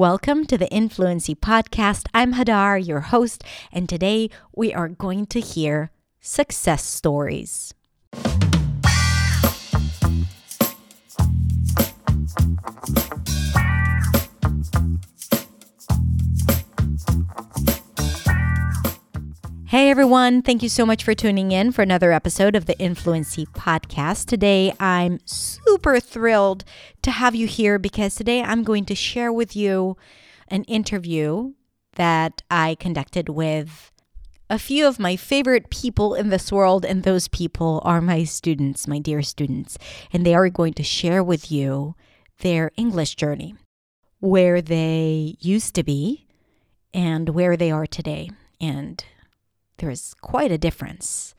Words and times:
Welcome 0.00 0.46
to 0.46 0.56
the 0.56 0.70
Influency 0.70 1.34
Podcast. 1.34 2.06
I'm 2.14 2.32
Hadar, 2.32 2.78
your 2.78 3.00
host, 3.00 3.44
and 3.70 3.86
today 3.86 4.30
we 4.56 4.72
are 4.72 4.88
going 4.88 5.26
to 5.26 5.40
hear 5.40 5.90
success 6.22 6.82
stories. 6.86 7.74
Hey 19.70 19.88
everyone, 19.88 20.42
thank 20.42 20.64
you 20.64 20.68
so 20.68 20.84
much 20.84 21.04
for 21.04 21.14
tuning 21.14 21.52
in 21.52 21.70
for 21.70 21.82
another 21.82 22.10
episode 22.10 22.56
of 22.56 22.66
the 22.66 22.76
Influency 22.80 23.46
Podcast. 23.46 24.26
Today 24.26 24.74
I'm 24.80 25.20
super 25.26 26.00
thrilled 26.00 26.64
to 27.02 27.12
have 27.12 27.36
you 27.36 27.46
here 27.46 27.78
because 27.78 28.16
today 28.16 28.42
I'm 28.42 28.64
going 28.64 28.84
to 28.86 28.96
share 28.96 29.32
with 29.32 29.54
you 29.54 29.96
an 30.48 30.64
interview 30.64 31.52
that 31.94 32.42
I 32.50 32.78
conducted 32.80 33.28
with 33.28 33.92
a 34.50 34.58
few 34.58 34.88
of 34.88 34.98
my 34.98 35.14
favorite 35.14 35.70
people 35.70 36.16
in 36.16 36.30
this 36.30 36.50
world, 36.50 36.84
and 36.84 37.04
those 37.04 37.28
people 37.28 37.80
are 37.84 38.00
my 38.00 38.24
students, 38.24 38.88
my 38.88 38.98
dear 38.98 39.22
students, 39.22 39.78
and 40.12 40.26
they 40.26 40.34
are 40.34 40.48
going 40.48 40.74
to 40.74 40.82
share 40.82 41.22
with 41.22 41.52
you 41.52 41.94
their 42.40 42.72
English 42.76 43.14
journey, 43.14 43.54
where 44.18 44.60
they 44.60 45.36
used 45.38 45.76
to 45.76 45.84
be 45.84 46.26
and 46.92 47.28
where 47.28 47.56
they 47.56 47.70
are 47.70 47.86
today. 47.86 48.30
And 48.60 49.04
there 49.80 49.90
is 49.90 50.14
quite 50.20 50.52
a 50.52 50.58
difference. 50.58 51.34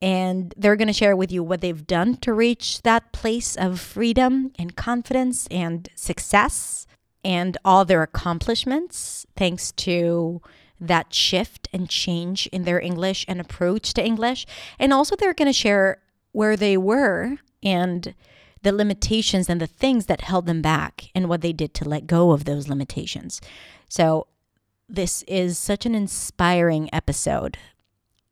And 0.00 0.52
they're 0.56 0.76
going 0.76 0.88
to 0.88 0.92
share 0.92 1.16
with 1.16 1.30
you 1.30 1.42
what 1.42 1.60
they've 1.60 1.86
done 1.86 2.16
to 2.18 2.32
reach 2.32 2.82
that 2.82 3.12
place 3.12 3.56
of 3.56 3.80
freedom 3.80 4.52
and 4.58 4.76
confidence 4.76 5.46
and 5.50 5.88
success 5.94 6.86
and 7.24 7.56
all 7.64 7.84
their 7.84 8.02
accomplishments 8.02 9.26
thanks 9.36 9.70
to 9.72 10.42
that 10.80 11.14
shift 11.14 11.68
and 11.72 11.88
change 11.88 12.48
in 12.48 12.64
their 12.64 12.80
English 12.80 13.24
and 13.28 13.40
approach 13.40 13.94
to 13.94 14.04
English. 14.04 14.44
And 14.78 14.92
also, 14.92 15.14
they're 15.14 15.32
going 15.32 15.46
to 15.46 15.52
share 15.52 15.98
where 16.32 16.56
they 16.56 16.76
were 16.76 17.36
and 17.62 18.14
the 18.62 18.72
limitations 18.72 19.48
and 19.48 19.60
the 19.60 19.68
things 19.68 20.06
that 20.06 20.22
held 20.22 20.46
them 20.46 20.62
back 20.62 21.10
and 21.14 21.28
what 21.28 21.40
they 21.40 21.52
did 21.52 21.74
to 21.74 21.88
let 21.88 22.08
go 22.08 22.32
of 22.32 22.44
those 22.44 22.68
limitations. 22.68 23.40
So, 23.88 24.26
this 24.92 25.22
is 25.24 25.58
such 25.58 25.86
an 25.86 25.94
inspiring 25.94 26.88
episode. 26.92 27.56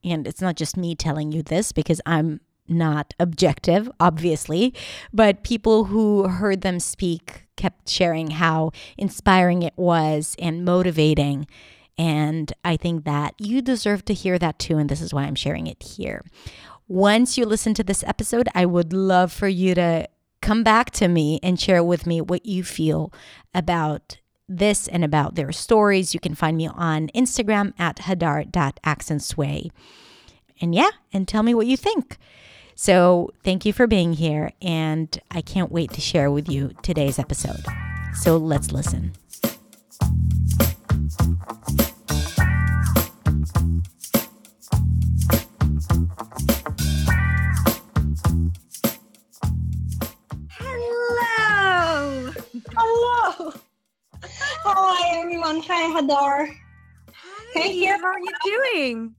And 0.04 0.26
it's 0.26 0.40
not 0.40 0.56
just 0.56 0.76
me 0.76 0.94
telling 0.94 1.32
you 1.32 1.42
this 1.42 1.72
because 1.72 2.00
I'm 2.06 2.40
not 2.68 3.14
objective, 3.18 3.90
obviously, 3.98 4.72
but 5.12 5.42
people 5.42 5.86
who 5.86 6.28
heard 6.28 6.60
them 6.60 6.78
speak 6.78 7.46
kept 7.56 7.88
sharing 7.88 8.30
how 8.30 8.70
inspiring 8.96 9.62
it 9.62 9.74
was 9.76 10.36
and 10.38 10.64
motivating. 10.64 11.46
And 11.98 12.52
I 12.64 12.76
think 12.76 13.04
that 13.04 13.34
you 13.38 13.60
deserve 13.60 14.04
to 14.06 14.14
hear 14.14 14.38
that 14.38 14.58
too. 14.58 14.78
And 14.78 14.88
this 14.88 15.00
is 15.02 15.12
why 15.12 15.24
I'm 15.24 15.34
sharing 15.34 15.66
it 15.66 15.82
here. 15.82 16.22
Once 16.88 17.36
you 17.36 17.44
listen 17.44 17.74
to 17.74 17.84
this 17.84 18.02
episode, 18.04 18.48
I 18.54 18.66
would 18.66 18.92
love 18.92 19.32
for 19.32 19.48
you 19.48 19.74
to 19.74 20.08
come 20.40 20.62
back 20.62 20.90
to 20.90 21.08
me 21.08 21.38
and 21.42 21.60
share 21.60 21.84
with 21.84 22.06
me 22.06 22.20
what 22.20 22.46
you 22.46 22.64
feel 22.64 23.12
about 23.54 24.18
this 24.50 24.88
and 24.88 25.04
about 25.04 25.36
their 25.36 25.52
stories, 25.52 26.12
you 26.12 26.20
can 26.20 26.34
find 26.34 26.56
me 26.56 26.66
on 26.66 27.08
Instagram 27.08 27.72
at 27.78 27.96
hadar.accentsway. 27.96 29.70
And 30.60 30.74
yeah, 30.74 30.90
and 31.12 31.26
tell 31.26 31.42
me 31.42 31.54
what 31.54 31.66
you 31.66 31.76
think. 31.76 32.18
So 32.74 33.30
thank 33.44 33.64
you 33.64 33.72
for 33.72 33.86
being 33.86 34.14
here, 34.14 34.52
and 34.60 35.18
I 35.30 35.42
can't 35.42 35.70
wait 35.70 35.92
to 35.92 36.00
share 36.00 36.30
with 36.30 36.48
you 36.48 36.72
today's 36.82 37.18
episode. 37.18 37.64
So 38.14 38.36
let's 38.36 38.72
listen. 38.72 39.12
Hi 55.10 55.18
everyone. 55.18 55.60
Hi 55.66 55.90
Hadar. 55.90 56.54
Hey, 57.52 57.84
how 57.84 58.04
are 58.04 58.20
you 58.20 58.30
doing? 58.44 59.12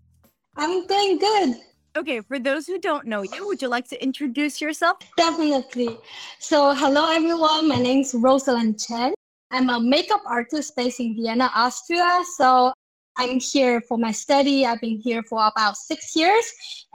I'm 0.55 0.87
doing 0.87 1.19
good. 1.19 1.57
Okay, 1.97 2.21
for 2.21 2.39
those 2.39 2.65
who 2.65 2.79
don't 2.79 3.05
know 3.07 3.23
you, 3.23 3.45
would 3.45 3.61
you 3.61 3.67
like 3.67 3.89
to 3.89 4.01
introduce 4.01 4.61
yourself? 4.61 4.99
Definitely. 5.17 5.97
So 6.39 6.73
hello 6.73 7.11
everyone. 7.11 7.67
My 7.67 7.75
name 7.75 7.99
is 7.99 8.13
Rosaline 8.13 8.79
Chen. 8.79 9.13
I'm 9.51 9.69
a 9.69 9.81
makeup 9.81 10.21
artist 10.25 10.77
based 10.77 11.01
in 11.01 11.13
Vienna, 11.13 11.51
Austria. 11.53 12.21
So 12.37 12.71
I'm 13.17 13.39
here 13.39 13.81
for 13.81 13.97
my 13.97 14.11
study. 14.11 14.65
I've 14.65 14.81
been 14.81 14.99
here 14.99 15.21
for 15.23 15.45
about 15.45 15.77
six 15.77 16.15
years. 16.15 16.45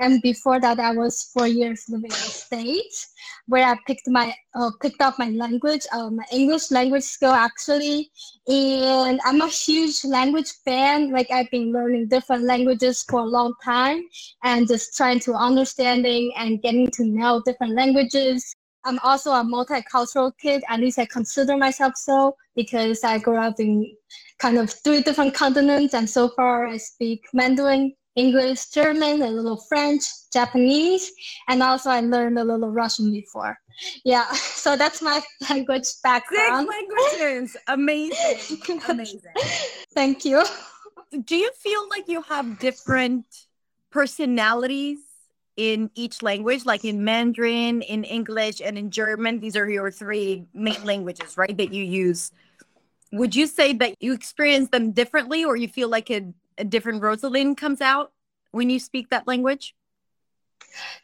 And 0.00 0.20
before 0.22 0.60
that, 0.60 0.80
I 0.80 0.92
was 0.92 1.30
four 1.32 1.46
years 1.46 1.84
living 1.88 2.10
in 2.10 2.10
the 2.10 2.16
States, 2.16 3.12
where 3.46 3.66
I 3.66 3.76
picked 3.86 4.08
my 4.08 4.34
uh, 4.54 4.70
picked 4.80 5.00
up 5.00 5.18
my 5.18 5.28
language, 5.30 5.86
uh, 5.92 6.10
my 6.10 6.24
English 6.32 6.70
language 6.70 7.04
skill 7.04 7.32
actually. 7.32 8.10
And 8.48 9.20
I'm 9.24 9.40
a 9.40 9.48
huge 9.48 10.04
language 10.04 10.50
fan. 10.64 11.12
Like 11.12 11.30
I've 11.30 11.50
been 11.50 11.72
learning 11.72 12.08
different 12.08 12.44
languages 12.44 13.04
for 13.08 13.20
a 13.20 13.24
long 13.24 13.54
time, 13.64 14.02
and 14.42 14.66
just 14.66 14.96
trying 14.96 15.20
to 15.20 15.34
understanding 15.34 16.32
and 16.36 16.62
getting 16.62 16.90
to 16.92 17.04
know 17.04 17.42
different 17.44 17.74
languages. 17.74 18.54
I'm 18.86 19.00
also 19.02 19.32
a 19.32 19.42
multicultural 19.42 20.32
kid. 20.38 20.62
At 20.68 20.78
least 20.78 20.98
I 20.98 21.06
consider 21.06 21.56
myself 21.56 21.94
so 21.96 22.36
because 22.54 23.02
I 23.02 23.18
grew 23.18 23.36
up 23.36 23.58
in 23.58 23.94
kind 24.38 24.58
of 24.58 24.70
three 24.70 25.02
different 25.02 25.34
continents. 25.34 25.92
And 25.92 26.08
so 26.08 26.28
far, 26.30 26.66
I 26.66 26.76
speak 26.76 27.24
Mandarin, 27.32 27.94
English, 28.14 28.66
German, 28.66 29.22
a 29.22 29.28
little 29.28 29.60
French, 29.68 30.04
Japanese, 30.32 31.10
and 31.48 31.64
also 31.64 31.90
I 31.90 32.00
learned 32.00 32.38
a 32.38 32.44
little 32.44 32.70
Russian 32.70 33.10
before. 33.10 33.58
Yeah, 34.04 34.30
so 34.32 34.76
that's 34.76 35.02
my 35.02 35.20
language 35.50 35.88
background. 36.04 36.68
Six 36.68 37.20
languages. 37.20 37.56
Amazing. 37.66 38.80
Amazing. 38.88 39.20
Thank 39.94 40.24
you. 40.24 40.44
Do 41.24 41.34
you 41.34 41.50
feel 41.58 41.88
like 41.88 42.08
you 42.08 42.22
have 42.22 42.60
different 42.60 43.26
personalities 43.90 44.98
in 45.56 45.90
each 45.94 46.22
language, 46.22 46.64
like 46.64 46.84
in 46.84 47.04
Mandarin, 47.04 47.82
in 47.82 48.04
English, 48.04 48.60
and 48.60 48.76
in 48.78 48.90
German? 48.90 49.40
These 49.40 49.56
are 49.56 49.68
your 49.68 49.90
three 49.90 50.46
main 50.52 50.84
languages, 50.84 51.36
right? 51.36 51.56
That 51.56 51.72
you 51.72 51.82
use 51.82 52.32
would 53.12 53.34
you 53.34 53.46
say 53.46 53.72
that 53.74 53.94
you 54.00 54.12
experience 54.12 54.70
them 54.70 54.92
differently 54.92 55.44
or 55.44 55.56
you 55.56 55.68
feel 55.68 55.88
like 55.88 56.10
a, 56.10 56.32
a 56.58 56.64
different 56.64 57.02
Rosaline 57.02 57.56
comes 57.56 57.80
out 57.80 58.12
when 58.50 58.70
you 58.70 58.78
speak 58.78 59.10
that 59.10 59.26
language? 59.26 59.74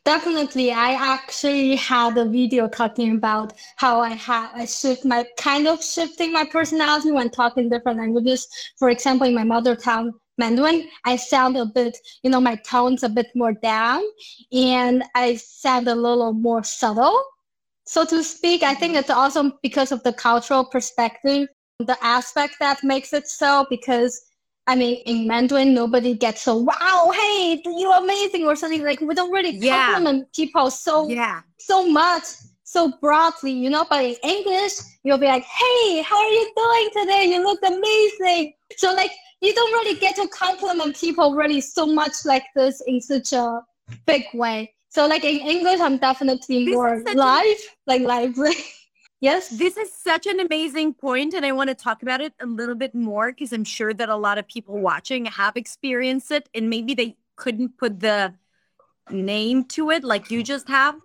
Definitely. 0.05 0.73
I 0.73 0.93
actually 0.93 1.77
had 1.77 2.19
a 2.19 2.25
video 2.25 2.69
talking 2.69 3.15
about 3.17 3.55
how 3.77 4.01
I 4.01 4.11
had 4.11 4.51
I 4.55 4.67
shift 4.67 5.05
my 5.05 5.25
kind 5.39 5.67
of 5.67 5.83
shifting 5.83 6.33
my 6.33 6.45
personality 6.45 7.13
when 7.13 7.31
talking 7.31 7.71
different 7.71 7.99
languages. 7.99 8.49
For 8.79 8.91
example, 8.91 9.27
in 9.27 9.35
my 9.35 9.45
mother 9.45 9.77
tongue 9.77 10.13
Mandarin, 10.39 10.89
I 11.05 11.17
sound 11.17 11.57
a 11.57 11.67
bit, 11.67 11.99
you 12.23 12.31
know, 12.31 12.41
my 12.41 12.57
tone's 12.57 13.03
a 13.03 13.09
bit 13.09 13.29
more 13.35 13.53
down 13.53 14.03
and 14.53 15.05
I 15.15 15.37
sound 15.37 15.89
a 15.89 15.95
little 15.95 16.33
more 16.33 16.65
subtle 16.65 17.23
so 17.85 18.05
to 18.07 18.23
speak. 18.23 18.63
I 18.63 18.75
think 18.75 18.95
it's 18.95 19.11
also 19.11 19.53
because 19.63 19.93
of 19.93 20.03
the 20.03 20.13
cultural 20.13 20.65
perspective 20.65 21.49
the 21.87 21.97
aspect 22.05 22.57
that 22.61 22.83
makes 22.85 23.13
it 23.13 23.29
so 23.29 23.67
because 23.69 24.23
I 24.69 24.77
mean, 24.77 25.03
in 25.07 25.27
Mandarin, 25.27 25.75
nobody 25.75 26.15
gets 26.15 26.43
so 26.43 26.57
wow, 26.57 27.13
hey, 27.13 27.61
you're 27.65 27.97
amazing 27.97 28.47
or 28.47 28.55
something 28.55 28.85
like 28.85 29.01
we 29.01 29.13
don't 29.15 29.33
really 29.33 29.57
yeah. 29.57 29.87
compliment 29.87 30.33
people 30.33 30.71
so 30.71 31.09
yeah. 31.09 31.41
so 31.59 31.89
much, 31.89 32.25
so 32.63 32.93
broadly, 33.01 33.51
you 33.51 33.71
know. 33.71 33.85
But 33.91 34.05
in 34.05 34.15
English, 34.23 34.75
you'll 35.03 35.19
be 35.19 35.27
like, 35.27 35.43
hey, 35.43 36.03
how 36.03 36.17
are 36.17 36.31
you 36.31 36.53
doing 36.57 36.91
today? 36.93 37.25
You 37.27 37.43
look 37.43 37.59
amazing. 37.67 38.53
So 38.77 38.95
like 38.95 39.11
you 39.43 39.53
don't 39.53 39.73
really 39.73 39.99
get 39.99 40.15
to 40.17 40.29
compliment 40.29 40.97
people 40.97 41.35
really 41.35 41.61
so 41.61 41.85
much 41.85 42.25
like 42.25 42.45
this 42.55 42.81
in 42.87 43.01
such 43.01 43.33
a 43.33 43.61
big 44.07 44.25
way. 44.33 44.73
So 44.89 45.07
like 45.07 45.25
in 45.25 45.41
English, 45.41 45.81
I'm 45.81 45.99
definitely 45.99 46.67
this 46.67 46.75
more 46.75 47.03
live, 47.15 47.45
a- 47.45 47.57
like 47.87 48.03
lively. 48.03 48.55
Yes. 49.21 49.51
This 49.51 49.77
is 49.77 49.93
such 49.93 50.27
an 50.27 50.41
amazing 50.41 50.95
point, 50.95 51.33
and 51.33 51.47
I 51.47 51.53
want 51.53 51.69
to 51.69 51.77
talk 51.77 52.03
about 52.03 52.21
it 52.21 52.35
a 52.41 52.47
little 52.47 52.75
bit 52.75 52.93
more 52.93 53.31
because 53.31 53.53
I'm 53.53 53.63
sure 53.63 53.95
that 53.95 54.09
a 54.09 54.17
lot 54.17 54.37
of 54.37 54.49
people 54.49 54.81
watching 54.81 55.27
have 55.27 55.57
experienced 55.57 56.33
it, 56.33 56.49
and 56.57 56.69
maybe 56.69 56.93
they 56.93 57.17
couldn't 57.37 57.79
put 57.79 58.01
the 58.01 58.35
name 59.13 59.63
to 59.77 59.91
it 59.91 60.03
like 60.03 60.33
you 60.33 60.43
just 60.43 60.67
have. 60.67 60.97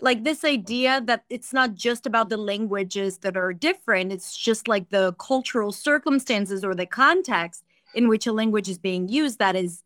Like 0.00 0.24
this 0.24 0.42
idea 0.42 1.00
that 1.04 1.24
it's 1.30 1.52
not 1.52 1.74
just 1.74 2.06
about 2.06 2.28
the 2.28 2.36
languages 2.36 3.18
that 3.18 3.36
are 3.36 3.52
different, 3.52 4.10
it's 4.10 4.36
just 4.36 4.66
like 4.66 4.88
the 4.90 5.12
cultural 5.20 5.70
circumstances 5.70 6.64
or 6.64 6.74
the 6.74 6.86
context 6.86 7.62
in 7.94 8.08
which 8.08 8.26
a 8.26 8.32
language 8.32 8.68
is 8.68 8.78
being 8.78 9.08
used 9.08 9.38
that 9.38 9.56
is 9.56 9.82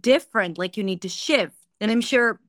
different. 0.00 0.58
Like 0.58 0.76
you 0.76 0.84
need 0.84 1.02
to 1.02 1.08
shift. 1.08 1.56
And 1.80 1.90
I'm 1.90 2.00
sure 2.00 2.40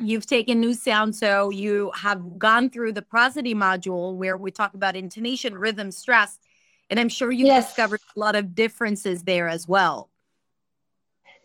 You've 0.00 0.26
taken 0.26 0.58
new 0.58 0.74
sound, 0.74 1.14
so 1.14 1.50
you 1.50 1.92
have 1.94 2.38
gone 2.38 2.70
through 2.70 2.92
the 2.92 3.02
prosody 3.02 3.54
module 3.54 4.16
where 4.16 4.36
we 4.36 4.50
talk 4.50 4.74
about 4.74 4.96
intonation, 4.96 5.56
rhythm, 5.56 5.90
stress, 5.90 6.38
And 6.88 6.98
I'm 6.98 7.08
sure 7.08 7.30
you 7.30 7.46
yes. 7.46 7.66
discovered 7.66 8.00
a 8.16 8.18
lot 8.18 8.34
of 8.34 8.54
differences 8.54 9.22
there 9.22 9.48
as 9.48 9.68
well. 9.68 10.10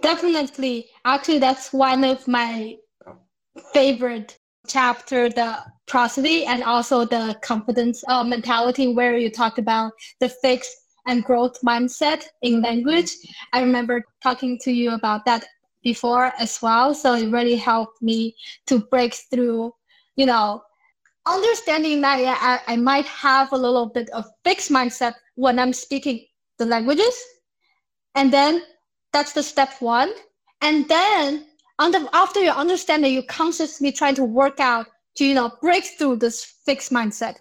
Definitely. 0.01 0.87
Actually, 1.05 1.39
that's 1.39 1.73
one 1.73 2.03
of 2.03 2.27
my 2.27 2.75
favorite 3.73 4.37
chapter, 4.67 5.29
the 5.29 5.59
prosody 5.87 6.45
and 6.45 6.63
also 6.63 7.05
the 7.05 7.37
confidence 7.41 8.03
uh, 8.07 8.23
mentality, 8.23 8.93
where 8.93 9.17
you 9.17 9.29
talked 9.29 9.59
about 9.59 9.93
the 10.19 10.29
fixed 10.29 10.75
and 11.07 11.23
growth 11.23 11.57
mindset 11.61 12.25
in 12.41 12.61
language. 12.61 13.11
I 13.53 13.61
remember 13.61 14.03
talking 14.21 14.59
to 14.59 14.71
you 14.71 14.91
about 14.91 15.25
that 15.25 15.45
before 15.83 16.33
as 16.37 16.61
well. 16.61 16.93
So 16.93 17.15
it 17.15 17.31
really 17.31 17.55
helped 17.55 18.01
me 18.01 18.35
to 18.67 18.79
break 18.79 19.15
through, 19.31 19.73
you 20.15 20.25
know, 20.25 20.61
understanding 21.25 22.01
that 22.01 22.19
yeah, 22.19 22.37
I, 22.39 22.73
I 22.73 22.75
might 22.75 23.05
have 23.05 23.51
a 23.51 23.57
little 23.57 23.87
bit 23.87 24.09
of 24.11 24.25
fixed 24.43 24.71
mindset 24.71 25.15
when 25.35 25.59
I'm 25.59 25.73
speaking 25.73 26.25
the 26.57 26.65
languages. 26.65 27.15
And 28.15 28.31
then 28.31 28.63
that's 29.13 29.33
the 29.33 29.43
step 29.43 29.73
one. 29.79 30.11
And 30.61 30.87
then 30.89 31.45
under, 31.79 31.99
after 32.13 32.41
you 32.41 32.49
understand 32.49 33.03
that 33.03 33.11
you're 33.11 33.23
consciously 33.23 33.91
trying 33.91 34.15
to 34.15 34.23
work 34.23 34.59
out 34.59 34.87
to, 35.15 35.25
you 35.25 35.35
know, 35.35 35.51
break 35.61 35.85
through 35.97 36.17
this 36.17 36.43
fixed 36.65 36.91
mindset. 36.91 37.37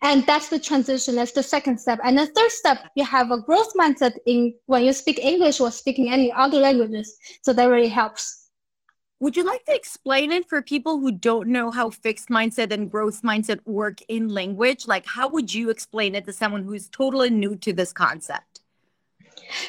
And 0.00 0.26
that's 0.26 0.48
the 0.48 0.58
transition. 0.58 1.16
That's 1.16 1.32
the 1.32 1.42
second 1.42 1.78
step. 1.78 2.00
And 2.02 2.18
the 2.18 2.26
third 2.26 2.50
step, 2.50 2.90
you 2.96 3.04
have 3.04 3.30
a 3.30 3.40
growth 3.40 3.72
mindset 3.74 4.16
in 4.26 4.54
when 4.66 4.84
you 4.84 4.92
speak 4.92 5.18
English 5.18 5.60
or 5.60 5.70
speaking 5.70 6.10
any 6.10 6.32
other 6.32 6.58
languages. 6.58 7.16
So 7.42 7.52
that 7.52 7.66
really 7.66 7.88
helps. 7.88 8.48
Would 9.20 9.36
you 9.36 9.44
like 9.44 9.64
to 9.66 9.74
explain 9.74 10.32
it 10.32 10.48
for 10.48 10.62
people 10.62 10.98
who 10.98 11.12
don't 11.12 11.46
know 11.46 11.70
how 11.70 11.90
fixed 11.90 12.28
mindset 12.28 12.72
and 12.72 12.90
growth 12.90 13.22
mindset 13.22 13.60
work 13.64 14.00
in 14.08 14.26
language? 14.28 14.88
Like, 14.88 15.06
how 15.06 15.28
would 15.28 15.54
you 15.54 15.70
explain 15.70 16.16
it 16.16 16.24
to 16.24 16.32
someone 16.32 16.64
who's 16.64 16.88
totally 16.88 17.30
new 17.30 17.54
to 17.56 17.72
this 17.72 17.92
concept? 17.92 18.62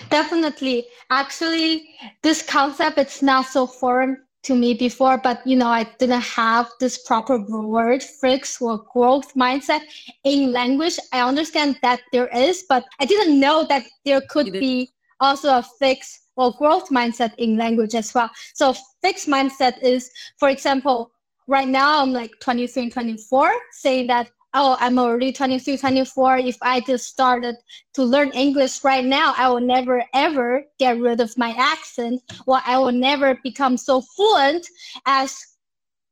Definitely. 0.09 0.87
Actually, 1.09 1.89
this 2.23 2.41
concept 2.41 2.97
it's 2.97 3.21
not 3.21 3.45
so 3.45 3.67
foreign 3.67 4.17
to 4.43 4.55
me 4.55 4.73
before, 4.73 5.17
but 5.17 5.45
you 5.47 5.55
know, 5.55 5.67
I 5.67 5.83
didn't 5.99 6.21
have 6.21 6.69
this 6.79 6.97
proper 7.03 7.39
word, 7.39 8.03
fix 8.03 8.61
or 8.61 8.83
growth 8.93 9.33
mindset 9.35 9.81
in 10.23 10.51
language. 10.51 10.99
I 11.11 11.21
understand 11.21 11.79
that 11.81 12.01
there 12.11 12.27
is, 12.27 12.65
but 12.67 12.85
I 12.99 13.05
didn't 13.05 13.39
know 13.39 13.65
that 13.69 13.85
there 14.05 14.21
could 14.29 14.51
be 14.51 14.91
also 15.19 15.57
a 15.57 15.65
fix 15.79 16.27
or 16.35 16.51
growth 16.53 16.89
mindset 16.89 17.33
in 17.37 17.57
language 17.57 17.95
as 17.95 18.13
well. 18.13 18.29
So 18.53 18.75
fixed 19.01 19.27
mindset 19.27 19.81
is, 19.81 20.11
for 20.37 20.49
example, 20.49 21.11
right 21.47 21.67
now 21.67 22.01
I'm 22.01 22.11
like 22.11 22.31
23 22.39 22.83
and 22.83 22.91
24, 22.91 23.51
saying 23.71 24.07
that, 24.07 24.29
oh, 24.53 24.77
I'm 24.79 24.99
already 24.99 25.31
23, 25.31 25.77
24. 25.77 26.37
If 26.37 26.57
I 26.61 26.79
just 26.81 27.07
started 27.07 27.55
to 27.93 28.03
learn 28.03 28.31
English 28.31 28.83
right 28.83 29.03
now, 29.03 29.33
I 29.37 29.49
will 29.49 29.61
never 29.61 30.03
ever 30.13 30.63
get 30.79 30.99
rid 30.99 31.19
of 31.21 31.37
my 31.37 31.53
accent, 31.57 32.21
or 32.45 32.59
I 32.65 32.77
will 32.77 32.91
never 32.91 33.39
become 33.43 33.77
so 33.77 34.01
fluent 34.01 34.67
as 35.05 35.37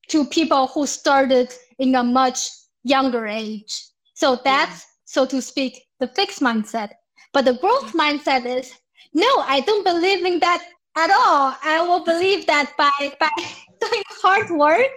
to 0.10 0.26
people 0.26 0.68
who 0.68 0.86
started 0.88 1.54
in 1.80 1.96
a 1.96 2.04
much 2.04 2.50
younger 2.84 3.28
age. 3.28 3.84
So 4.14 4.40
that's, 4.44 4.82
yeah. 4.82 4.88
so 5.06 5.26
to 5.28 5.42
speak, 5.42 5.84
the 6.00 6.08
fixed 6.08 6.42
mindset. 6.42 6.92
But 7.34 7.46
the 7.46 7.54
growth 7.54 7.94
mindset 7.94 8.46
is 8.46 8.74
no, 9.14 9.28
I 9.40 9.62
don't 9.62 9.84
believe 9.84 10.26
in 10.26 10.40
that 10.40 10.64
at 10.98 11.12
all. 11.12 11.56
I 11.64 11.82
will 11.82 12.04
believe 12.04 12.46
that 12.48 12.74
by, 12.78 12.92
by 13.20 13.30
doing 13.82 14.04
hard 14.22 14.50
work, 14.52 14.88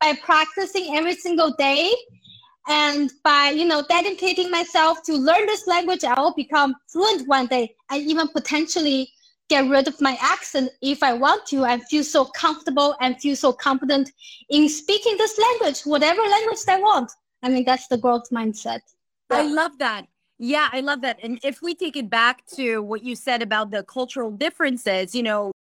by 0.00 0.14
practicing 0.22 0.96
every 0.96 1.14
single 1.14 1.52
day, 1.58 1.92
and 2.68 3.12
by 3.22 3.50
you 3.50 3.64
know 3.64 3.82
dedicating 3.88 4.50
myself 4.50 5.02
to 5.04 5.14
learn 5.14 5.46
this 5.46 5.66
language, 5.66 6.04
I 6.04 6.18
will 6.20 6.34
become 6.34 6.74
fluent 6.88 7.28
one 7.28 7.46
day. 7.46 7.74
and 7.90 8.02
even 8.02 8.28
potentially 8.28 9.10
get 9.48 9.68
rid 9.68 9.86
of 9.88 10.00
my 10.00 10.16
accent 10.20 10.70
if 10.80 11.02
I 11.02 11.12
want 11.12 11.46
to 11.46 11.64
and 11.64 11.82
feel 11.84 12.02
so 12.02 12.24
comfortable 12.24 12.96
and 13.00 13.20
feel 13.20 13.36
so 13.36 13.52
confident 13.52 14.10
in 14.48 14.68
speaking 14.68 15.16
this 15.18 15.38
language, 15.38 15.82
whatever 15.82 16.22
language 16.22 16.58
I 16.66 16.80
want. 16.80 17.12
I 17.42 17.50
mean, 17.50 17.64
that's 17.64 17.86
the 17.88 17.98
growth 17.98 18.30
mindset. 18.32 18.80
I 19.30 19.42
love 19.42 19.78
that. 19.78 20.06
Yeah, 20.38 20.68
I 20.72 20.80
love 20.80 21.02
that. 21.02 21.18
And 21.22 21.38
if 21.44 21.60
we 21.62 21.74
take 21.74 21.96
it 21.96 22.08
back 22.10 22.44
to 22.56 22.82
what 22.82 23.02
you 23.02 23.14
said 23.14 23.42
about 23.42 23.70
the 23.70 23.82
cultural 23.82 24.30
differences, 24.30 25.14
you 25.14 25.22
know, 25.22 25.52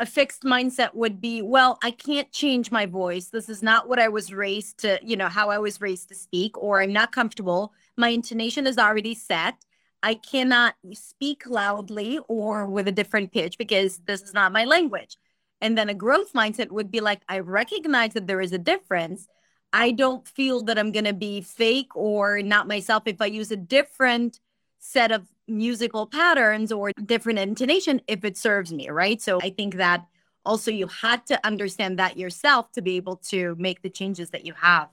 a 0.00 0.06
fixed 0.06 0.42
mindset 0.42 0.94
would 0.94 1.20
be, 1.20 1.42
well, 1.42 1.78
I 1.82 1.90
can't 1.90 2.30
change 2.30 2.70
my 2.70 2.86
voice. 2.86 3.26
This 3.26 3.48
is 3.48 3.62
not 3.62 3.88
what 3.88 3.98
I 3.98 4.08
was 4.08 4.32
raised 4.32 4.78
to, 4.78 4.98
you 5.02 5.16
know, 5.16 5.28
how 5.28 5.50
I 5.50 5.58
was 5.58 5.80
raised 5.80 6.08
to 6.08 6.14
speak, 6.14 6.56
or 6.56 6.80
I'm 6.80 6.92
not 6.92 7.10
comfortable. 7.10 7.72
My 7.96 8.10
intonation 8.10 8.66
is 8.66 8.78
already 8.78 9.14
set. 9.14 9.56
I 10.02 10.14
cannot 10.14 10.74
speak 10.92 11.42
loudly 11.46 12.20
or 12.28 12.66
with 12.66 12.86
a 12.86 12.92
different 12.92 13.32
pitch 13.32 13.58
because 13.58 13.98
this 14.06 14.22
is 14.22 14.32
not 14.32 14.52
my 14.52 14.64
language. 14.64 15.16
And 15.60 15.76
then 15.76 15.88
a 15.88 15.94
growth 15.94 16.32
mindset 16.32 16.70
would 16.70 16.90
be 16.92 17.00
like, 17.00 17.22
I 17.28 17.40
recognize 17.40 18.12
that 18.14 18.28
there 18.28 18.40
is 18.40 18.52
a 18.52 18.58
difference. 18.58 19.26
I 19.72 19.90
don't 19.90 20.26
feel 20.26 20.62
that 20.64 20.78
I'm 20.78 20.92
going 20.92 21.04
to 21.06 21.12
be 21.12 21.40
fake 21.40 21.96
or 21.96 22.40
not 22.42 22.68
myself 22.68 23.02
if 23.06 23.20
I 23.20 23.26
use 23.26 23.50
a 23.50 23.56
different 23.56 24.38
set 24.78 25.10
of 25.10 25.26
musical 25.48 26.06
patterns 26.06 26.72
or 26.72 26.92
different 27.04 27.38
intonation 27.38 28.00
if 28.06 28.24
it 28.24 28.36
serves 28.36 28.72
me, 28.72 28.88
right? 28.88 29.20
So 29.20 29.38
I 29.42 29.50
think 29.50 29.76
that 29.76 30.06
also 30.44 30.70
you 30.70 30.86
had 30.86 31.26
to 31.26 31.46
understand 31.46 31.98
that 31.98 32.16
yourself 32.16 32.72
to 32.72 32.82
be 32.82 32.96
able 32.96 33.16
to 33.28 33.54
make 33.58 33.82
the 33.82 33.90
changes 33.90 34.30
that 34.30 34.44
you 34.44 34.54
have. 34.54 34.88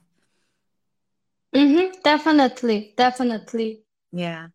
Mm-hmm, 1.54 2.00
definitely, 2.04 2.94
definitely. 2.98 3.84
Yeah. 4.12 4.48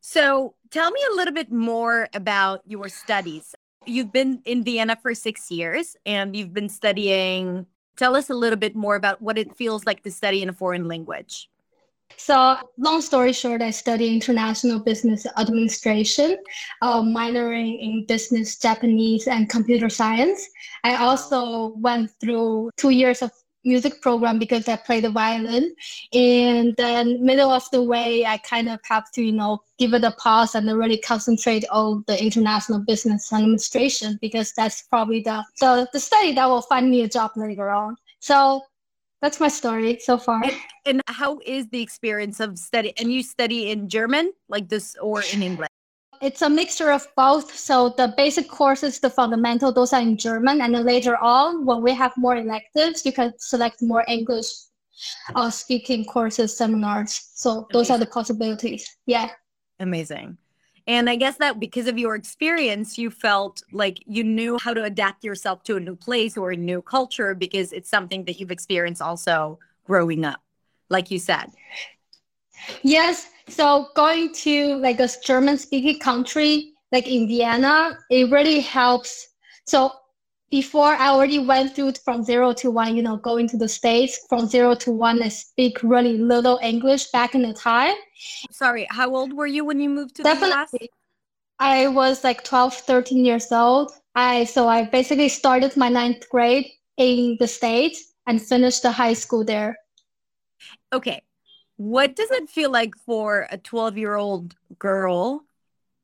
So 0.00 0.54
tell 0.70 0.90
me 0.90 1.00
a 1.12 1.14
little 1.16 1.34
bit 1.34 1.52
more 1.52 2.08
about 2.14 2.62
your 2.66 2.88
studies. 2.88 3.54
You've 3.84 4.12
been 4.12 4.40
in 4.44 4.64
Vienna 4.64 4.96
for 5.00 5.14
six 5.14 5.50
years 5.50 5.96
and 6.06 6.34
you've 6.34 6.54
been 6.54 6.68
studying 6.68 7.66
Tell 7.96 8.14
us 8.14 8.28
a 8.28 8.34
little 8.34 8.58
bit 8.58 8.76
more 8.76 8.94
about 8.94 9.22
what 9.22 9.38
it 9.38 9.56
feels 9.56 9.86
like 9.86 10.02
to 10.02 10.10
study 10.10 10.42
in 10.42 10.50
a 10.50 10.52
foreign 10.52 10.86
language. 10.86 11.48
So, 12.16 12.56
long 12.78 13.02
story 13.02 13.32
short, 13.32 13.62
I 13.62 13.70
study 13.70 14.12
international 14.12 14.80
business 14.80 15.26
administration, 15.38 16.38
uh, 16.82 17.02
minoring 17.02 17.80
in 17.80 18.06
business, 18.06 18.58
Japanese, 18.58 19.28
and 19.28 19.48
computer 19.48 19.88
science. 19.88 20.48
I 20.82 20.96
also 20.96 21.74
went 21.76 22.10
through 22.20 22.70
two 22.76 22.90
years 22.90 23.22
of 23.22 23.30
music 23.66 24.00
program 24.00 24.38
because 24.38 24.68
I 24.68 24.76
play 24.76 25.00
the 25.00 25.10
violin. 25.10 25.74
And 26.12 26.74
then 26.76 27.22
middle 27.24 27.50
of 27.50 27.68
the 27.72 27.82
way, 27.82 28.24
I 28.24 28.38
kind 28.38 28.68
of 28.68 28.80
have 28.84 29.10
to, 29.12 29.22
you 29.22 29.32
know, 29.32 29.62
give 29.78 29.92
it 29.92 30.04
a 30.04 30.12
pause 30.12 30.54
and 30.54 30.66
really 30.78 30.98
concentrate 30.98 31.64
on 31.70 32.04
the 32.06 32.22
international 32.22 32.78
business 32.80 33.32
administration 33.32 34.18
because 34.22 34.52
that's 34.52 34.82
probably 34.82 35.20
the, 35.20 35.44
the, 35.60 35.88
the 35.92 36.00
study 36.00 36.32
that 36.34 36.46
will 36.46 36.62
find 36.62 36.90
me 36.90 37.02
a 37.02 37.08
job 37.08 37.32
later 37.36 37.70
on. 37.70 37.96
So 38.20 38.62
that's 39.22 39.40
my 39.40 39.48
story 39.48 39.98
so 40.00 40.18
far. 40.18 40.42
And, 40.44 40.54
and 40.84 41.02
how 41.06 41.38
is 41.44 41.68
the 41.68 41.80
experience 41.80 42.40
of 42.40 42.58
study? 42.58 42.92
And 42.98 43.12
you 43.12 43.22
study 43.22 43.70
in 43.70 43.88
German 43.88 44.32
like 44.48 44.68
this 44.68 44.96
or 45.00 45.22
in 45.32 45.42
English? 45.42 45.68
It's 46.22 46.42
a 46.42 46.48
mixture 46.48 46.90
of 46.92 47.06
both. 47.16 47.54
So 47.54 47.90
the 47.90 48.14
basic 48.16 48.48
courses, 48.48 49.00
the 49.00 49.10
fundamental, 49.10 49.72
those 49.72 49.92
are 49.92 50.00
in 50.00 50.16
German, 50.16 50.60
and 50.62 50.74
then 50.74 50.84
later 50.84 51.16
on, 51.18 51.66
when 51.66 51.82
we 51.82 51.92
have 51.92 52.12
more 52.16 52.36
electives, 52.36 53.04
you 53.04 53.12
can 53.12 53.32
select 53.38 53.82
more 53.82 54.04
English 54.08 54.46
uh, 55.34 55.50
speaking 55.50 56.04
courses, 56.04 56.56
seminars. 56.56 57.30
So 57.34 57.50
Amazing. 57.50 57.66
those 57.72 57.90
are 57.90 57.98
the 57.98 58.06
possibilities. 58.06 58.96
Yeah. 59.04 59.30
Amazing. 59.78 60.38
And 60.86 61.10
I 61.10 61.16
guess 61.16 61.36
that 61.38 61.58
because 61.58 61.88
of 61.88 61.98
your 61.98 62.14
experience, 62.14 62.96
you 62.96 63.10
felt 63.10 63.62
like 63.72 64.02
you 64.06 64.22
knew 64.22 64.56
how 64.58 64.72
to 64.72 64.84
adapt 64.84 65.24
yourself 65.24 65.64
to 65.64 65.76
a 65.76 65.80
new 65.80 65.96
place 65.96 66.36
or 66.36 66.52
a 66.52 66.56
new 66.56 66.80
culture 66.80 67.34
because 67.34 67.72
it's 67.72 67.90
something 67.90 68.24
that 68.24 68.38
you've 68.38 68.52
experienced 68.52 69.02
also 69.02 69.58
growing 69.84 70.24
up, 70.24 70.40
like 70.88 71.10
you 71.10 71.18
said. 71.18 71.50
Yes. 72.82 73.28
So 73.48 73.88
going 73.94 74.32
to 74.34 74.76
like 74.76 75.00
a 75.00 75.08
German 75.24 75.58
speaking 75.58 75.98
country 75.98 76.72
like 76.92 77.08
Indiana, 77.08 77.98
it 78.10 78.30
really 78.30 78.60
helps. 78.60 79.28
So 79.66 79.92
before 80.50 80.94
I 80.94 81.08
already 81.08 81.38
went 81.38 81.74
through 81.74 81.92
from 82.04 82.22
zero 82.22 82.52
to 82.54 82.70
one, 82.70 82.96
you 82.96 83.02
know, 83.02 83.16
going 83.16 83.48
to 83.48 83.56
the 83.56 83.68
States 83.68 84.24
from 84.28 84.46
zero 84.46 84.74
to 84.76 84.92
one, 84.92 85.22
I 85.22 85.28
speak 85.28 85.82
really 85.82 86.18
little 86.18 86.58
English 86.62 87.10
back 87.10 87.34
in 87.34 87.42
the 87.42 87.52
time. 87.52 87.94
Sorry, 88.50 88.86
how 88.90 89.14
old 89.14 89.32
were 89.32 89.46
you 89.46 89.64
when 89.64 89.80
you 89.80 89.90
moved 89.90 90.16
to 90.16 90.22
Definitely? 90.22 90.90
I 91.58 91.88
was 91.88 92.22
like 92.22 92.44
12, 92.44 92.74
13 92.74 93.24
years 93.24 93.50
old. 93.50 93.90
I 94.14 94.44
so 94.44 94.68
I 94.68 94.84
basically 94.84 95.28
started 95.28 95.76
my 95.76 95.88
ninth 95.88 96.28
grade 96.28 96.66
in 96.96 97.36
the 97.40 97.48
States 97.48 98.12
and 98.26 98.40
finished 98.40 98.82
the 98.82 98.92
high 98.92 99.14
school 99.14 99.44
there. 99.44 99.76
Okay. 100.92 101.22
What 101.76 102.16
does 102.16 102.30
it 102.30 102.48
feel 102.48 102.70
like 102.70 102.96
for 102.96 103.46
a 103.50 103.58
12 103.58 103.98
year 103.98 104.16
old 104.16 104.54
girl, 104.78 105.45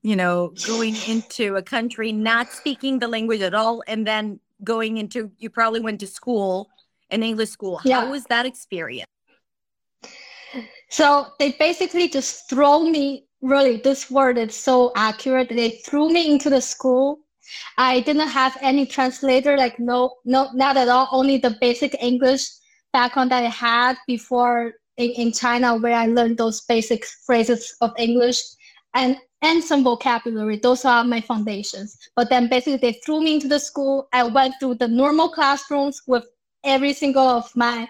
you 0.02 0.16
know, 0.16 0.52
going 0.66 0.96
into 1.06 1.56
a 1.56 1.62
country 1.62 2.12
not 2.12 2.52
speaking 2.52 2.98
the 2.98 3.08
language 3.08 3.40
at 3.40 3.54
all 3.54 3.82
and 3.86 4.06
then 4.06 4.40
going 4.64 4.98
into, 4.98 5.30
you 5.38 5.48
probably 5.48 5.80
went 5.80 6.00
to 6.00 6.06
school, 6.06 6.68
an 7.10 7.22
English 7.22 7.50
school. 7.50 7.80
Yeah. 7.84 8.00
How 8.00 8.10
was 8.10 8.24
that 8.24 8.46
experience? 8.46 9.08
So 10.90 11.28
they 11.38 11.52
basically 11.52 12.08
just 12.08 12.50
throw 12.50 12.84
me 12.84 13.26
really 13.40 13.78
this 13.78 14.10
word 14.10 14.38
is 14.38 14.54
so 14.54 14.92
accurate. 14.94 15.48
They 15.48 15.70
threw 15.84 16.10
me 16.10 16.30
into 16.30 16.50
the 16.50 16.60
school. 16.60 17.20
I 17.76 18.00
didn't 18.00 18.28
have 18.28 18.56
any 18.60 18.86
translator, 18.86 19.56
like 19.56 19.78
no, 19.78 20.16
no, 20.24 20.50
not 20.52 20.76
at 20.76 20.88
all. 20.88 21.08
Only 21.10 21.38
the 21.38 21.56
basic 21.60 21.96
English 22.00 22.48
background 22.92 23.30
that 23.30 23.44
I 23.44 23.48
had 23.48 23.96
before 24.06 24.72
in, 24.96 25.10
in 25.10 25.32
China, 25.32 25.76
where 25.76 25.94
I 25.94 26.06
learned 26.06 26.38
those 26.38 26.60
basic 26.62 27.04
phrases 27.04 27.74
of 27.80 27.92
English 27.98 28.40
and 28.94 29.16
and 29.42 29.62
some 29.62 29.82
vocabulary. 29.82 30.56
Those 30.56 30.84
are 30.84 31.04
my 31.04 31.20
foundations. 31.20 31.98
But 32.14 32.30
then 32.30 32.48
basically 32.48 32.76
they 32.76 32.98
threw 33.04 33.20
me 33.20 33.34
into 33.34 33.48
the 33.48 33.58
school. 33.58 34.08
I 34.12 34.22
went 34.22 34.54
through 34.60 34.76
the 34.76 34.88
normal 34.88 35.28
classrooms 35.28 36.00
with 36.06 36.24
every 36.64 36.92
single 36.92 37.26
of 37.26 37.54
my 37.56 37.88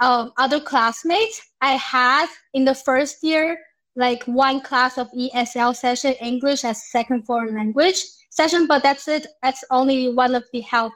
um, 0.00 0.32
other 0.36 0.60
classmates. 0.60 1.40
I 1.60 1.72
had 1.72 2.26
in 2.54 2.64
the 2.64 2.74
first 2.74 3.22
year 3.22 3.58
like 3.96 4.24
one 4.24 4.60
class 4.60 4.98
of 4.98 5.10
ESL 5.12 5.76
session 5.76 6.12
English 6.14 6.64
as 6.64 6.90
second 6.90 7.24
foreign 7.24 7.54
language 7.54 8.02
session, 8.30 8.66
but 8.66 8.82
that's 8.82 9.06
it. 9.08 9.26
That's 9.42 9.62
only 9.70 10.12
one 10.12 10.34
of 10.34 10.44
the 10.52 10.60
help 10.60 10.92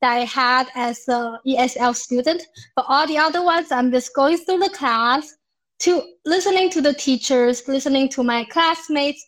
that 0.00 0.12
I 0.12 0.24
had 0.24 0.68
as 0.74 1.08
a 1.08 1.38
ESL 1.46 1.96
student. 1.96 2.42
But 2.76 2.84
all 2.88 3.06
the 3.06 3.18
other 3.18 3.42
ones, 3.42 3.72
I'm 3.72 3.90
just 3.90 4.14
going 4.14 4.38
through 4.38 4.58
the 4.58 4.70
class 4.70 5.34
to 5.84 6.02
listening 6.24 6.70
to 6.70 6.80
the 6.80 6.94
teachers, 6.94 7.68
listening 7.68 8.08
to 8.08 8.24
my 8.24 8.44
classmates. 8.44 9.22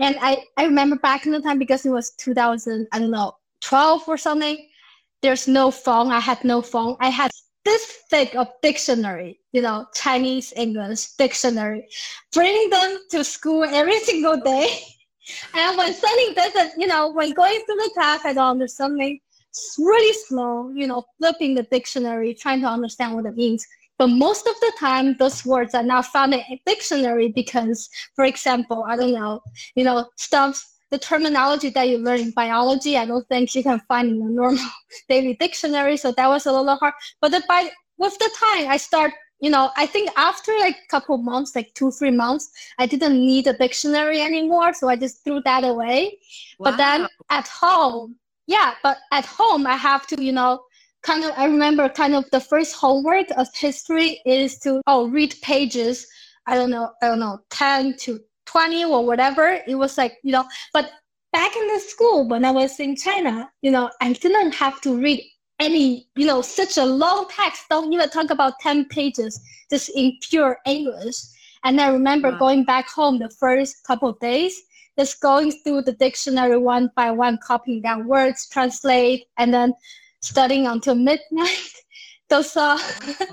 And 0.00 0.16
I, 0.20 0.42
I 0.56 0.64
remember 0.64 0.96
back 0.96 1.24
in 1.24 1.30
the 1.30 1.40
time 1.40 1.58
because 1.58 1.86
it 1.86 1.90
was 1.90 2.10
2000, 2.18 2.88
I 2.90 2.98
don't 2.98 3.12
know, 3.12 3.34
12 3.60 4.08
or 4.08 4.18
something. 4.18 4.68
There's 5.22 5.46
no 5.46 5.70
phone. 5.70 6.10
I 6.10 6.18
had 6.18 6.42
no 6.42 6.62
phone. 6.62 6.96
I 6.98 7.10
had 7.10 7.30
this 7.64 7.98
thick 8.10 8.34
of 8.34 8.48
dictionary, 8.60 9.38
you 9.52 9.62
know, 9.62 9.86
Chinese 9.94 10.52
English 10.56 11.12
dictionary, 11.12 11.86
bringing 12.32 12.70
them 12.70 12.98
to 13.10 13.22
school 13.22 13.62
every 13.62 14.00
single 14.10 14.40
day. 14.40 14.80
And 15.54 15.78
when 15.78 15.94
studying 15.94 16.34
this, 16.34 16.72
you 16.76 16.88
know, 16.88 17.12
when 17.12 17.32
going 17.34 17.60
through 17.66 17.76
the 17.76 17.90
class, 17.94 18.24
I 18.24 18.32
don't 18.32 18.50
understand 18.50 18.92
something 18.92 19.20
really 19.78 20.16
slow, 20.26 20.70
you 20.70 20.88
know, 20.88 21.04
flipping 21.18 21.54
the 21.54 21.62
dictionary, 21.64 22.34
trying 22.34 22.62
to 22.62 22.66
understand 22.66 23.14
what 23.14 23.26
it 23.26 23.36
means. 23.36 23.64
But 24.00 24.06
most 24.06 24.46
of 24.46 24.54
the 24.60 24.72
time, 24.78 25.14
those 25.18 25.44
words 25.44 25.74
are 25.74 25.82
not 25.82 26.06
found 26.06 26.32
in 26.32 26.40
a 26.40 26.62
dictionary 26.64 27.28
because, 27.28 27.90
for 28.16 28.24
example, 28.24 28.82
I 28.88 28.96
don't 28.96 29.12
know, 29.12 29.42
you 29.74 29.84
know, 29.84 30.08
stuff 30.16 30.64
the 30.90 30.98
terminology 30.98 31.68
that 31.68 31.86
you 31.86 31.98
learn 31.98 32.20
in 32.20 32.30
biology, 32.30 32.96
I 32.96 33.04
don't 33.04 33.28
think 33.28 33.54
you 33.54 33.62
can 33.62 33.78
find 33.80 34.08
in 34.08 34.22
a 34.22 34.30
normal 34.30 34.64
daily 35.10 35.34
dictionary. 35.34 35.98
So 35.98 36.12
that 36.12 36.28
was 36.28 36.46
a 36.46 36.50
little 36.50 36.76
hard. 36.76 36.94
But 37.20 37.32
the, 37.32 37.42
by 37.46 37.68
with 37.98 38.18
the 38.18 38.30
time, 38.40 38.70
I 38.70 38.78
start, 38.78 39.12
you 39.38 39.50
know, 39.50 39.70
I 39.76 39.84
think 39.84 40.10
after 40.16 40.50
like 40.60 40.76
a 40.76 40.88
couple 40.88 41.18
months, 41.18 41.54
like 41.54 41.74
two, 41.74 41.90
three 41.90 42.10
months, 42.10 42.48
I 42.78 42.86
didn't 42.86 43.20
need 43.20 43.48
a 43.48 43.52
dictionary 43.52 44.22
anymore. 44.22 44.72
So 44.72 44.88
I 44.88 44.96
just 44.96 45.22
threw 45.24 45.42
that 45.42 45.62
away. 45.62 46.18
Wow. 46.58 46.70
But 46.70 46.76
then 46.78 47.06
at 47.28 47.48
home, 47.48 48.16
yeah, 48.46 48.72
but 48.82 48.96
at 49.12 49.26
home, 49.26 49.66
I 49.66 49.76
have 49.76 50.06
to, 50.06 50.24
you 50.24 50.32
know, 50.32 50.62
kind 51.02 51.24
of, 51.24 51.32
I 51.36 51.46
remember 51.46 51.88
kind 51.88 52.14
of 52.14 52.24
the 52.30 52.40
first 52.40 52.74
homework 52.74 53.26
of 53.36 53.48
history 53.54 54.20
is 54.26 54.58
to, 54.60 54.82
oh, 54.86 55.08
read 55.08 55.34
pages. 55.42 56.06
I 56.46 56.54
don't 56.54 56.70
know, 56.70 56.92
I 57.02 57.08
don't 57.08 57.20
know, 57.20 57.40
10 57.50 57.96
to 57.98 58.20
20 58.46 58.84
or 58.84 59.04
whatever. 59.06 59.58
It 59.66 59.76
was 59.76 59.96
like, 59.96 60.18
you 60.22 60.32
know, 60.32 60.44
but 60.72 60.90
back 61.32 61.54
in 61.56 61.66
the 61.68 61.78
school 61.80 62.28
when 62.28 62.44
I 62.44 62.50
was 62.50 62.80
in 62.80 62.96
China, 62.96 63.50
you 63.62 63.70
know, 63.70 63.90
I 64.00 64.12
didn't 64.12 64.52
have 64.54 64.80
to 64.82 64.96
read 64.96 65.22
any, 65.60 66.08
you 66.16 66.26
know, 66.26 66.42
such 66.42 66.78
a 66.78 66.84
long 66.84 67.26
text. 67.30 67.64
Don't 67.70 67.92
even 67.92 68.08
talk 68.08 68.30
about 68.30 68.58
10 68.60 68.86
pages, 68.86 69.40
just 69.70 69.90
in 69.90 70.16
pure 70.28 70.58
English. 70.66 71.16
And 71.64 71.80
I 71.80 71.88
remember 71.88 72.30
wow. 72.30 72.38
going 72.38 72.64
back 72.64 72.88
home 72.88 73.18
the 73.18 73.30
first 73.38 73.84
couple 73.86 74.08
of 74.08 74.18
days, 74.20 74.60
just 74.98 75.20
going 75.20 75.52
through 75.52 75.82
the 75.82 75.92
dictionary 75.92 76.56
one 76.56 76.90
by 76.96 77.10
one, 77.10 77.38
copying 77.46 77.82
down 77.82 78.08
words, 78.08 78.48
translate, 78.50 79.26
and 79.38 79.52
then 79.52 79.74
studying 80.20 80.66
until 80.66 80.94
midnight. 80.94 81.72
those 82.30 82.56
are 82.56 82.78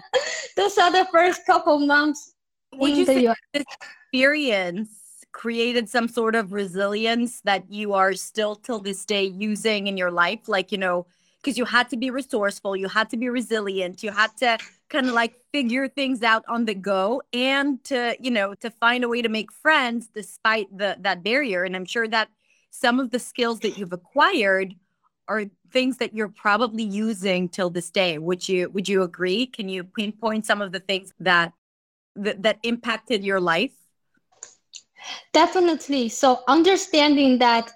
those 0.57 0.77
are 0.77 0.91
the 0.91 1.07
first 1.11 1.45
couple 1.45 1.79
months 1.79 2.33
Would 2.73 2.97
in 2.97 3.05
the 3.05 3.27
US. 3.29 3.37
experience 3.53 4.89
created 5.31 5.87
some 5.87 6.07
sort 6.07 6.35
of 6.35 6.51
resilience 6.51 7.41
that 7.41 7.71
you 7.71 7.93
are 7.93 8.13
still 8.13 8.55
till 8.55 8.79
this 8.79 9.05
day 9.05 9.25
using 9.25 9.87
in 9.87 9.95
your 9.95 10.09
life 10.11 10.47
like 10.47 10.71
you 10.71 10.77
know 10.77 11.05
because 11.41 11.57
you 11.57 11.65
had 11.65 11.87
to 11.89 11.95
be 11.95 12.09
resourceful 12.09 12.75
you 12.75 12.87
had 12.87 13.09
to 13.09 13.17
be 13.17 13.29
resilient 13.29 14.01
you 14.01 14.11
had 14.11 14.35
to 14.35 14.57
kind 14.89 15.07
of 15.07 15.13
like 15.13 15.35
figure 15.51 15.87
things 15.87 16.23
out 16.23 16.43
on 16.47 16.65
the 16.65 16.73
go 16.73 17.21
and 17.33 17.83
to 17.83 18.15
you 18.19 18.31
know 18.31 18.55
to 18.55 18.71
find 18.71 19.03
a 19.03 19.07
way 19.07 19.21
to 19.21 19.29
make 19.29 19.51
friends 19.51 20.09
despite 20.13 20.75
the 20.75 20.97
that 20.99 21.23
barrier 21.23 21.63
and 21.63 21.75
i'm 21.75 21.85
sure 21.85 22.07
that 22.07 22.29
some 22.71 22.99
of 22.99 23.11
the 23.11 23.19
skills 23.19 23.59
that 23.59 23.77
you've 23.77 23.93
acquired 23.93 24.73
are 25.27 25.45
things 25.71 25.97
that 25.97 26.13
you're 26.13 26.29
probably 26.29 26.83
using 26.83 27.49
till 27.49 27.69
this 27.69 27.89
day. 27.89 28.17
Would 28.17 28.47
you 28.47 28.69
would 28.69 28.87
you 28.87 29.03
agree? 29.03 29.45
Can 29.45 29.69
you 29.69 29.83
pinpoint 29.83 30.45
some 30.45 30.61
of 30.61 30.71
the 30.71 30.79
things 30.79 31.13
that 31.19 31.53
that, 32.15 32.43
that 32.43 32.59
impacted 32.63 33.23
your 33.23 33.39
life? 33.39 33.73
Definitely. 35.33 36.09
So 36.09 36.41
understanding 36.47 37.37
that 37.39 37.71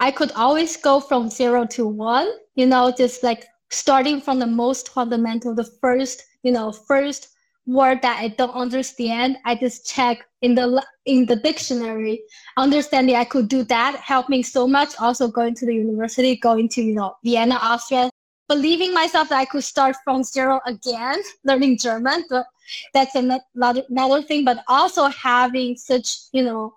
I 0.00 0.10
could 0.10 0.32
always 0.32 0.76
go 0.76 1.00
from 1.00 1.30
zero 1.30 1.66
to 1.66 1.86
one, 1.86 2.28
you 2.54 2.66
know, 2.66 2.92
just 2.96 3.22
like 3.22 3.46
starting 3.70 4.20
from 4.20 4.38
the 4.38 4.46
most 4.46 4.90
fundamental, 4.90 5.54
the 5.54 5.64
first, 5.64 6.24
you 6.42 6.52
know, 6.52 6.70
first 6.72 7.28
word 7.68 8.00
that 8.02 8.18
I 8.18 8.28
don't 8.28 8.54
understand, 8.54 9.36
I 9.44 9.54
just 9.54 9.86
check 9.86 10.26
in 10.40 10.54
the 10.54 10.82
in 11.04 11.26
the 11.26 11.36
dictionary. 11.36 12.22
Understanding 12.56 13.14
I 13.14 13.24
could 13.24 13.48
do 13.48 13.62
that 13.64 13.96
helped 13.96 14.30
me 14.30 14.42
so 14.42 14.66
much. 14.66 14.94
Also 14.98 15.28
going 15.28 15.54
to 15.56 15.66
the 15.66 15.74
university, 15.74 16.36
going 16.36 16.68
to 16.70 16.82
you 16.82 16.94
know 16.94 17.14
Vienna, 17.22 17.58
Austria, 17.60 18.10
believing 18.48 18.94
myself 18.94 19.28
that 19.28 19.38
I 19.38 19.44
could 19.44 19.64
start 19.64 19.96
from 20.02 20.24
zero 20.24 20.60
again, 20.66 21.20
learning 21.44 21.78
German. 21.78 22.24
But 22.30 22.46
that's 22.94 23.14
another, 23.14 23.84
another 23.88 24.22
thing. 24.22 24.44
But 24.44 24.64
also 24.66 25.06
having 25.08 25.76
such, 25.76 26.16
you 26.32 26.42
know, 26.42 26.74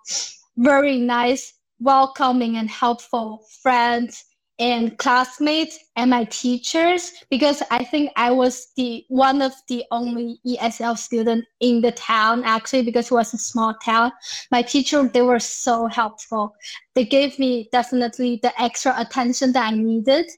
very 0.58 0.98
nice, 0.98 1.54
welcoming 1.80 2.58
and 2.58 2.70
helpful 2.70 3.46
friends 3.62 4.26
and 4.62 4.96
classmates 5.00 5.80
and 5.96 6.12
my 6.12 6.24
teachers 6.26 7.14
because 7.32 7.64
I 7.72 7.84
think 7.84 8.12
I 8.16 8.30
was 8.32 8.68
the 8.78 9.04
one 9.10 9.42
of 9.42 9.54
the 9.68 9.84
only 9.90 10.40
ESL 10.46 11.00
student 11.00 11.46
in 11.62 11.82
the 11.82 11.92
town 11.94 12.44
actually 12.46 12.84
because 12.84 13.10
it 13.10 13.16
was 13.16 13.34
a 13.34 13.40
small 13.40 13.74
town. 13.84 14.12
My 14.52 14.62
teacher 14.62 15.02
they 15.12 15.24
were 15.24 15.40
so 15.40 15.88
helpful. 15.88 16.54
They 16.94 17.06
gave 17.06 17.40
me 17.40 17.70
definitely 17.72 18.40
the 18.44 18.54
extra 18.62 18.94
attention 19.02 19.52
that 19.54 19.74
I 19.74 19.76
needed 19.76 20.30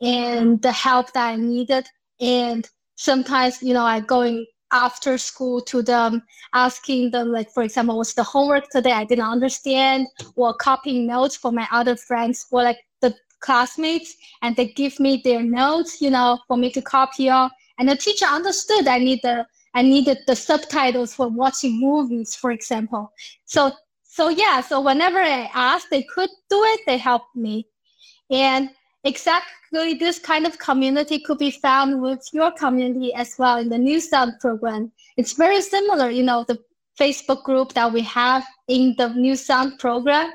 and 0.00 0.60
the 0.60 0.72
help 0.72 1.12
that 1.12 1.28
I 1.28 1.36
needed. 1.36 1.86
And 2.20 2.68
sometimes, 2.96 3.62
you 3.62 3.74
know, 3.74 3.84
I 3.84 4.00
going 4.00 4.44
after 4.72 5.16
school 5.18 5.60
to 5.62 5.82
them, 5.82 6.22
asking 6.52 7.12
them, 7.12 7.32
like, 7.32 7.50
for 7.50 7.62
example, 7.62 7.96
what's 7.96 8.14
the 8.14 8.22
homework 8.22 8.68
today 8.70 8.92
I 8.92 9.04
didn't 9.04 9.24
understand, 9.24 10.08
or 10.36 10.52
copying 10.54 11.06
notes 11.06 11.36
for 11.36 11.52
my 11.52 11.66
other 11.72 11.96
friends, 11.96 12.44
or 12.50 12.62
like 12.62 12.78
classmates, 13.40 14.14
and 14.42 14.56
they 14.56 14.66
give 14.66 14.98
me 15.00 15.20
their 15.24 15.42
notes, 15.42 16.00
you 16.00 16.10
know, 16.10 16.38
for 16.46 16.56
me 16.56 16.70
to 16.72 16.82
copy 16.82 17.28
on. 17.28 17.50
And 17.78 17.88
the 17.88 17.96
teacher 17.96 18.26
understood 18.26 18.86
I 18.86 18.98
need 18.98 19.20
the 19.22 19.46
I 19.74 19.82
needed 19.82 20.18
the 20.26 20.34
subtitles 20.34 21.14
for 21.14 21.28
watching 21.28 21.80
movies, 21.80 22.34
for 22.34 22.50
example. 22.50 23.12
So 23.44 23.72
so 24.04 24.28
yeah, 24.28 24.60
so 24.60 24.80
whenever 24.80 25.20
I 25.20 25.50
asked, 25.54 25.88
they 25.90 26.02
could 26.02 26.30
do 26.50 26.62
it, 26.64 26.80
they 26.86 26.98
helped 26.98 27.36
me. 27.36 27.66
And 28.30 28.70
Exactly 29.04 29.94
this 29.94 30.18
kind 30.18 30.46
of 30.46 30.58
community 30.58 31.20
could 31.20 31.38
be 31.38 31.50
found 31.50 32.02
with 32.02 32.20
your 32.32 32.50
community 32.50 33.14
as 33.14 33.36
well 33.38 33.58
in 33.58 33.68
the 33.68 33.78
New 33.78 34.00
Sound 34.00 34.34
program. 34.40 34.90
It's 35.16 35.32
very 35.32 35.62
similar, 35.62 36.10
you 36.10 36.24
know, 36.24 36.44
the 36.46 36.58
Facebook 36.98 37.44
group 37.44 37.74
that 37.74 37.92
we 37.92 38.00
have 38.02 38.44
in 38.66 38.94
the 38.98 39.08
New 39.10 39.36
Sound 39.36 39.78
program. 39.78 40.32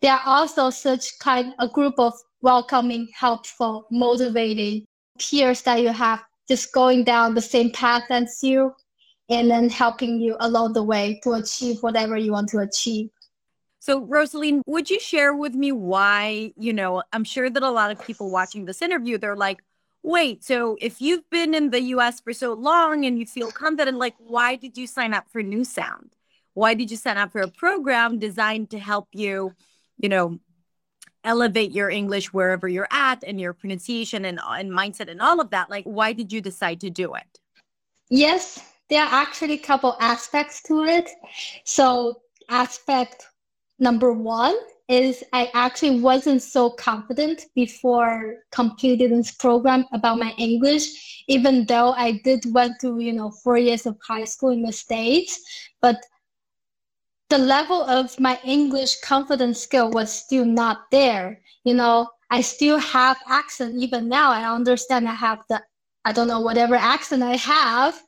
There 0.00 0.14
are 0.14 0.22
also 0.24 0.70
such 0.70 1.18
kind 1.18 1.54
a 1.58 1.68
group 1.68 1.94
of 1.98 2.14
welcoming, 2.40 3.08
helpful, 3.14 3.86
motivating 3.90 4.84
peers 5.18 5.62
that 5.62 5.80
you 5.80 5.88
have 5.88 6.22
just 6.48 6.72
going 6.72 7.04
down 7.04 7.34
the 7.34 7.40
same 7.40 7.70
path 7.70 8.04
as 8.10 8.42
you 8.42 8.72
and 9.28 9.50
then 9.50 9.68
helping 9.68 10.20
you 10.20 10.36
along 10.40 10.72
the 10.72 10.82
way 10.82 11.20
to 11.22 11.32
achieve 11.32 11.82
whatever 11.82 12.16
you 12.16 12.32
want 12.32 12.48
to 12.48 12.58
achieve. 12.58 13.10
So, 13.80 14.00
Rosaline, 14.00 14.62
would 14.66 14.90
you 14.90 14.98
share 14.98 15.34
with 15.34 15.54
me 15.54 15.72
why, 15.72 16.52
you 16.56 16.72
know, 16.72 17.02
I'm 17.12 17.24
sure 17.24 17.48
that 17.48 17.62
a 17.62 17.70
lot 17.70 17.90
of 17.90 18.04
people 18.04 18.30
watching 18.30 18.64
this 18.64 18.82
interview, 18.82 19.18
they're 19.18 19.36
like, 19.36 19.62
wait, 20.02 20.42
so 20.42 20.76
if 20.80 21.00
you've 21.00 21.28
been 21.30 21.54
in 21.54 21.70
the 21.70 21.80
US 21.94 22.20
for 22.20 22.32
so 22.32 22.54
long 22.54 23.04
and 23.04 23.18
you 23.18 23.26
feel 23.26 23.50
confident, 23.50 23.98
like, 23.98 24.14
why 24.18 24.56
did 24.56 24.76
you 24.76 24.86
sign 24.86 25.14
up 25.14 25.28
for 25.30 25.42
New 25.42 25.64
Sound? 25.64 26.10
Why 26.54 26.74
did 26.74 26.90
you 26.90 26.96
sign 26.96 27.18
up 27.18 27.30
for 27.30 27.40
a 27.40 27.48
program 27.48 28.18
designed 28.18 28.70
to 28.70 28.78
help 28.78 29.08
you, 29.12 29.52
you 29.98 30.08
know, 30.08 30.38
elevate 31.24 31.72
your 31.72 31.90
English 31.90 32.32
wherever 32.32 32.68
you're 32.68 32.88
at 32.90 33.22
and 33.24 33.40
your 33.40 33.52
pronunciation 33.52 34.24
and, 34.24 34.40
and 34.48 34.70
mindset 34.70 35.10
and 35.10 35.20
all 35.20 35.40
of 35.40 35.50
that? 35.50 35.70
Like, 35.70 35.84
why 35.84 36.12
did 36.12 36.32
you 36.32 36.40
decide 36.40 36.80
to 36.80 36.90
do 36.90 37.14
it? 37.14 37.40
Yes, 38.10 38.60
there 38.88 39.02
are 39.02 39.12
actually 39.12 39.54
a 39.54 39.58
couple 39.58 39.96
aspects 40.00 40.62
to 40.64 40.84
it. 40.84 41.10
So, 41.64 42.22
aspect 42.48 43.26
number 43.78 44.12
one 44.12 44.56
is 44.88 45.22
I 45.34 45.50
actually 45.52 46.00
wasn't 46.00 46.42
so 46.42 46.70
confident 46.70 47.44
before 47.54 48.36
completing 48.50 49.16
this 49.16 49.32
program 49.32 49.84
about 49.92 50.18
my 50.18 50.32
English, 50.38 51.24
even 51.28 51.66
though 51.66 51.92
I 51.92 52.12
did 52.24 52.44
went 52.54 52.80
through, 52.80 53.00
you 53.00 53.12
know, 53.12 53.30
four 53.30 53.58
years 53.58 53.84
of 53.84 53.98
high 54.02 54.24
school 54.24 54.48
in 54.48 54.62
the 54.62 54.72
States. 54.72 55.38
But 55.82 56.02
the 57.28 57.38
level 57.38 57.82
of 57.82 58.18
my 58.18 58.38
English 58.44 59.00
confidence 59.00 59.60
skill 59.60 59.90
was 59.90 60.12
still 60.12 60.44
not 60.44 60.90
there. 60.90 61.40
You 61.64 61.74
know, 61.74 62.08
I 62.30 62.40
still 62.40 62.78
have 62.78 63.18
accent 63.28 63.76
even 63.82 64.08
now. 64.08 64.30
I 64.30 64.50
understand 64.50 65.08
I 65.08 65.14
have 65.14 65.40
the, 65.48 65.62
I 66.04 66.12
don't 66.12 66.28
know, 66.28 66.40
whatever 66.40 66.74
accent 66.74 67.22
I 67.22 67.36
have. 67.36 68.02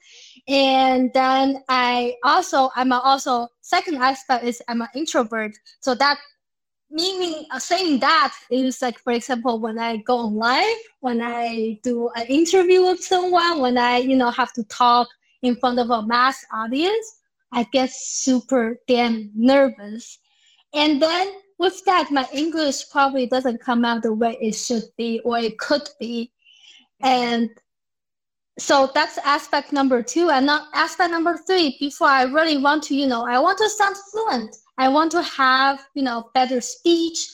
And 0.48 1.10
then 1.12 1.62
I 1.68 2.14
also, 2.24 2.70
I'm 2.76 2.92
also, 2.92 3.48
second 3.60 3.96
aspect 3.96 4.44
is 4.44 4.62
I'm 4.68 4.80
an 4.82 4.88
introvert. 4.94 5.52
So 5.80 5.94
that 5.96 6.18
meaning 6.90 7.46
uh, 7.52 7.58
saying 7.58 8.00
that 8.00 8.34
is 8.50 8.82
like 8.82 8.98
for 8.98 9.12
example 9.12 9.60
when 9.60 9.78
i 9.78 9.96
go 9.98 10.26
live 10.26 10.76
when 10.98 11.22
i 11.22 11.78
do 11.84 12.10
an 12.16 12.26
interview 12.26 12.82
with 12.82 13.00
someone 13.00 13.60
when 13.60 13.78
i 13.78 13.96
you 13.98 14.16
know 14.16 14.28
have 14.28 14.52
to 14.52 14.64
talk 14.64 15.06
in 15.42 15.54
front 15.54 15.78
of 15.78 15.88
a 15.90 16.02
mass 16.06 16.44
audience 16.52 17.19
i 17.52 17.62
get 17.72 17.90
super 17.90 18.78
damn 18.86 19.30
nervous 19.34 20.18
and 20.74 21.00
then 21.00 21.32
with 21.58 21.84
that 21.84 22.10
my 22.10 22.26
english 22.32 22.88
probably 22.90 23.26
doesn't 23.26 23.60
come 23.60 23.84
out 23.84 24.02
the 24.02 24.12
way 24.12 24.36
it 24.40 24.54
should 24.54 24.84
be 24.96 25.20
or 25.24 25.38
it 25.38 25.58
could 25.58 25.88
be 25.98 26.30
and 27.02 27.50
so 28.58 28.90
that's 28.94 29.16
aspect 29.18 29.72
number 29.72 30.02
two 30.02 30.28
and 30.28 30.44
not 30.44 30.68
aspect 30.74 31.10
number 31.10 31.36
three 31.46 31.76
before 31.80 32.08
i 32.08 32.22
really 32.24 32.58
want 32.58 32.82
to 32.82 32.94
you 32.94 33.06
know 33.06 33.24
i 33.26 33.38
want 33.38 33.56
to 33.58 33.68
sound 33.68 33.96
fluent 34.10 34.54
I 34.80 34.88
want 34.88 35.12
to 35.12 35.22
have, 35.22 35.86
you 35.92 36.02
know, 36.02 36.30
better 36.32 36.62
speech. 36.62 37.28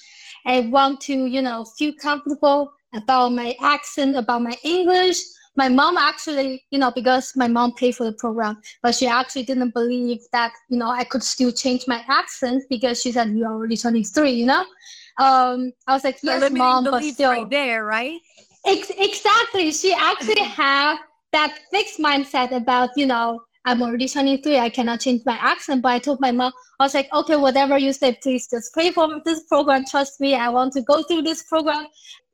I 0.47 0.61
want 0.63 1.01
to, 1.03 1.27
you 1.27 1.41
know, 1.41 1.65
feel 1.79 1.93
comfortable 1.95 2.73
about 2.93 3.35
my 3.35 3.55
accent, 3.63 4.17
about 4.17 4.43
my 4.43 4.57
English. 4.65 5.19
My 5.57 5.69
mom 5.69 5.97
actually, 5.97 6.65
you 6.71 6.79
know, 6.79 6.91
because 6.91 7.33
my 7.35 7.49
mom 7.49 7.75
paid 7.75 7.97
for 7.97 8.05
the 8.05 8.13
program, 8.13 8.61
but 8.83 8.95
she 8.95 9.07
actually 9.07 9.45
didn't 9.45 9.73
believe 9.73 10.21
that, 10.33 10.53
you 10.69 10.79
know, 10.79 10.91
I 10.91 11.05
could 11.05 11.23
still 11.23 11.51
change 11.51 11.85
my 11.87 12.05
accent 12.09 12.65
because 12.69 13.01
she 13.01 13.13
said, 13.13 13.31
you're 13.31 13.51
already 13.51 13.77
23, 13.77 14.31
you 14.31 14.47
know? 14.47 14.65
Um, 15.19 15.73
I 15.87 15.95
was 15.95 16.05
like, 16.05 16.19
yes, 16.23 16.53
mom, 16.53 16.85
but 16.85 17.03
still. 17.03 17.31
Right 17.31 17.51
there, 17.51 17.85
right? 17.85 18.21
Ex- 18.67 18.93
exactly. 18.99 19.73
She 19.73 19.95
actually 19.95 20.41
had 20.63 20.99
that 21.33 21.59
fixed 21.71 21.99
mindset 21.99 22.55
about, 22.55 22.91
you 22.97 23.07
know, 23.07 23.41
I'm 23.67 23.83
already 23.83 24.09
23. 24.09 24.59
I 24.59 24.69
cannot 24.69 25.01
change 25.01 25.23
my 25.27 25.37
accent. 25.41 25.83
But 25.83 25.93
I 25.93 25.99
told 25.99 26.21
my 26.21 26.31
mom, 26.31 26.53
I 26.79 26.85
was 26.85 26.95
like, 26.95 27.09
okay, 27.13 27.37
whatever 27.37 27.77
you 27.79 27.93
say, 27.93 28.17
please 28.23 28.49
just 28.49 28.73
pay 28.75 28.93
for 28.93 29.21
this 29.25 29.43
program. 29.45 29.85
Trust 29.85 30.21
me, 30.21 30.35
I 30.35 30.49
want 30.49 30.73
to 30.75 30.83
go 30.83 31.03
through 31.03 31.23
this 31.23 31.43
program. 31.43 31.87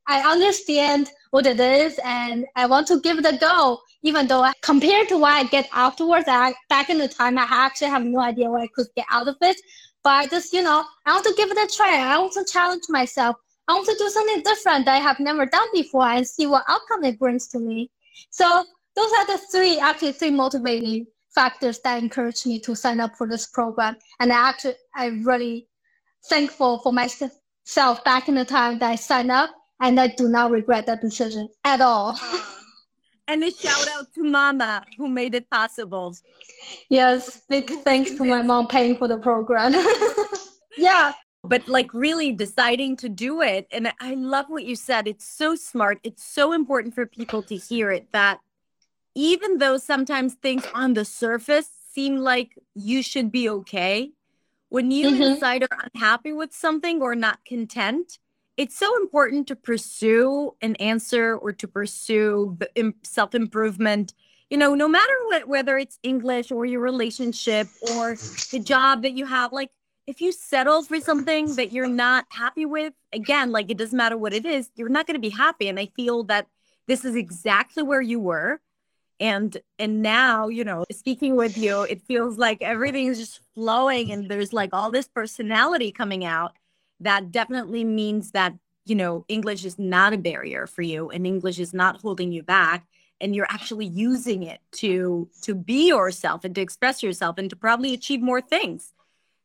I 0.06 0.20
understand 0.32 1.10
what 1.30 1.46
it 1.46 1.60
is 1.60 1.98
and 2.04 2.46
I 2.56 2.66
want 2.66 2.86
to 2.88 3.00
give 3.00 3.18
it 3.18 3.26
a 3.26 3.36
go, 3.36 3.80
even 4.02 4.26
though 4.26 4.42
I, 4.42 4.52
compared 4.62 5.08
to 5.08 5.18
what 5.18 5.32
I 5.32 5.44
get 5.44 5.68
afterwards, 5.72 6.26
I, 6.28 6.54
back 6.68 6.90
in 6.90 6.98
the 6.98 7.08
time, 7.08 7.38
I 7.38 7.46
actually 7.48 7.88
have 7.88 8.04
no 8.04 8.20
idea 8.20 8.50
what 8.50 8.62
I 8.62 8.68
could 8.74 8.88
get 8.96 9.06
out 9.10 9.28
of 9.28 9.36
it. 9.40 9.56
But 10.04 10.10
I 10.10 10.26
just, 10.26 10.52
you 10.52 10.62
know, 10.62 10.84
I 11.06 11.12
want 11.12 11.24
to 11.26 11.34
give 11.36 11.50
it 11.50 11.56
a 11.56 11.74
try. 11.74 11.96
I 11.96 12.18
want 12.18 12.32
to 12.32 12.44
challenge 12.44 12.82
myself. 12.88 13.36
I 13.68 13.74
want 13.74 13.86
to 13.86 13.94
do 13.96 14.08
something 14.10 14.42
different 14.42 14.84
that 14.86 14.96
I 14.96 14.98
have 14.98 15.20
never 15.20 15.46
done 15.46 15.68
before 15.72 16.06
and 16.06 16.26
see 16.26 16.46
what 16.46 16.64
outcome 16.68 17.04
it 17.04 17.18
brings 17.18 17.46
to 17.48 17.60
me. 17.60 17.90
So 18.30 18.64
those 18.96 19.12
are 19.12 19.26
the 19.26 19.38
three, 19.52 19.78
actually 19.78 20.12
three 20.12 20.30
motivating 20.30 21.06
factors 21.34 21.78
that 21.80 22.02
encouraged 22.02 22.46
me 22.46 22.60
to 22.60 22.74
sign 22.74 23.00
up 23.00 23.16
for 23.16 23.28
this 23.28 23.46
program. 23.46 23.96
And 24.20 24.32
I 24.32 24.48
actually, 24.48 24.74
I'm 24.94 25.24
really 25.24 25.68
thankful 26.28 26.80
for 26.80 26.92
myself 26.92 28.04
back 28.04 28.28
in 28.28 28.34
the 28.34 28.44
time 28.44 28.78
that 28.80 28.90
I 28.90 28.96
signed 28.96 29.30
up, 29.30 29.50
and 29.82 29.98
I 29.98 30.06
do 30.06 30.28
not 30.28 30.52
regret 30.52 30.86
that 30.86 31.02
decision 31.02 31.48
at 31.64 31.80
all. 31.80 32.18
and 33.28 33.42
a 33.42 33.50
shout 33.50 33.88
out 33.88 34.14
to 34.14 34.22
Mama 34.22 34.84
who 34.96 35.08
made 35.08 35.34
it 35.34 35.50
possible. 35.50 36.16
Yes, 36.88 37.42
big 37.48 37.68
thanks 37.82 38.12
to 38.12 38.24
my 38.24 38.42
mom 38.42 38.68
paying 38.68 38.96
for 38.96 39.08
the 39.08 39.18
program. 39.18 39.74
yeah. 40.78 41.12
But 41.44 41.66
like 41.66 41.92
really 41.92 42.30
deciding 42.30 42.96
to 42.98 43.08
do 43.08 43.42
it. 43.42 43.66
And 43.72 43.92
I 44.00 44.14
love 44.14 44.46
what 44.46 44.64
you 44.64 44.76
said. 44.76 45.08
It's 45.08 45.26
so 45.26 45.56
smart. 45.56 45.98
It's 46.04 46.24
so 46.24 46.52
important 46.52 46.94
for 46.94 47.04
people 47.04 47.42
to 47.42 47.56
hear 47.56 47.90
it 47.90 48.06
that 48.12 48.38
even 49.16 49.58
though 49.58 49.78
sometimes 49.78 50.34
things 50.34 50.64
on 50.72 50.94
the 50.94 51.04
surface 51.04 51.68
seem 51.92 52.18
like 52.18 52.56
you 52.74 53.02
should 53.02 53.32
be 53.32 53.48
okay, 53.48 54.12
when 54.68 54.92
you 54.92 55.10
mm-hmm. 55.10 55.34
decide 55.34 55.64
are 55.64 55.90
unhappy 55.92 56.32
with 56.32 56.54
something 56.54 57.02
or 57.02 57.16
not 57.16 57.44
content, 57.44 58.18
it's 58.62 58.78
so 58.78 58.96
important 58.96 59.48
to 59.48 59.56
pursue 59.56 60.54
an 60.62 60.76
answer 60.76 61.36
or 61.36 61.50
to 61.50 61.66
pursue 61.66 62.56
self 63.02 63.34
improvement. 63.34 64.14
You 64.50 64.56
know, 64.56 64.76
no 64.76 64.86
matter 64.86 65.12
what, 65.24 65.48
whether 65.48 65.76
it's 65.78 65.98
English 66.04 66.52
or 66.52 66.64
your 66.64 66.80
relationship 66.80 67.66
or 67.96 68.14
the 68.52 68.60
job 68.64 69.02
that 69.02 69.14
you 69.14 69.26
have, 69.26 69.52
like 69.52 69.70
if 70.06 70.20
you 70.20 70.30
settle 70.30 70.84
for 70.84 71.00
something 71.00 71.56
that 71.56 71.72
you're 71.72 71.88
not 71.88 72.26
happy 72.28 72.64
with, 72.64 72.92
again, 73.12 73.50
like 73.50 73.68
it 73.68 73.78
doesn't 73.78 73.96
matter 73.96 74.16
what 74.16 74.32
it 74.32 74.46
is, 74.46 74.70
you're 74.76 74.88
not 74.88 75.08
going 75.08 75.16
to 75.16 75.20
be 75.20 75.30
happy. 75.30 75.66
And 75.66 75.80
I 75.80 75.86
feel 75.96 76.22
that 76.24 76.46
this 76.86 77.04
is 77.04 77.16
exactly 77.16 77.82
where 77.82 78.00
you 78.00 78.20
were 78.20 78.60
and 79.18 79.58
and 79.78 80.02
now 80.02 80.48
you 80.48 80.64
know 80.64 80.84
speaking 80.90 81.36
with 81.36 81.56
you 81.56 81.82
it 81.82 82.02
feels 82.02 82.38
like 82.38 82.62
everything 82.62 83.06
is 83.06 83.18
just 83.18 83.40
flowing 83.54 84.10
and 84.10 84.30
there's 84.30 84.52
like 84.52 84.70
all 84.72 84.90
this 84.90 85.06
personality 85.06 85.92
coming 85.92 86.24
out 86.24 86.52
that 87.02 87.30
definitely 87.30 87.84
means 87.84 88.32
that 88.32 88.54
you 88.84 88.94
know 88.94 89.24
english 89.28 89.64
is 89.64 89.78
not 89.78 90.12
a 90.12 90.18
barrier 90.18 90.66
for 90.66 90.82
you 90.82 91.10
and 91.10 91.26
english 91.26 91.58
is 91.58 91.72
not 91.72 92.00
holding 92.00 92.32
you 92.32 92.42
back 92.42 92.86
and 93.20 93.36
you're 93.36 93.46
actually 93.50 93.86
using 93.86 94.42
it 94.42 94.60
to 94.72 95.28
to 95.42 95.54
be 95.54 95.88
yourself 95.88 96.44
and 96.44 96.54
to 96.54 96.60
express 96.60 97.02
yourself 97.02 97.38
and 97.38 97.50
to 97.50 97.56
probably 97.56 97.94
achieve 97.94 98.20
more 98.20 98.40
things 98.40 98.92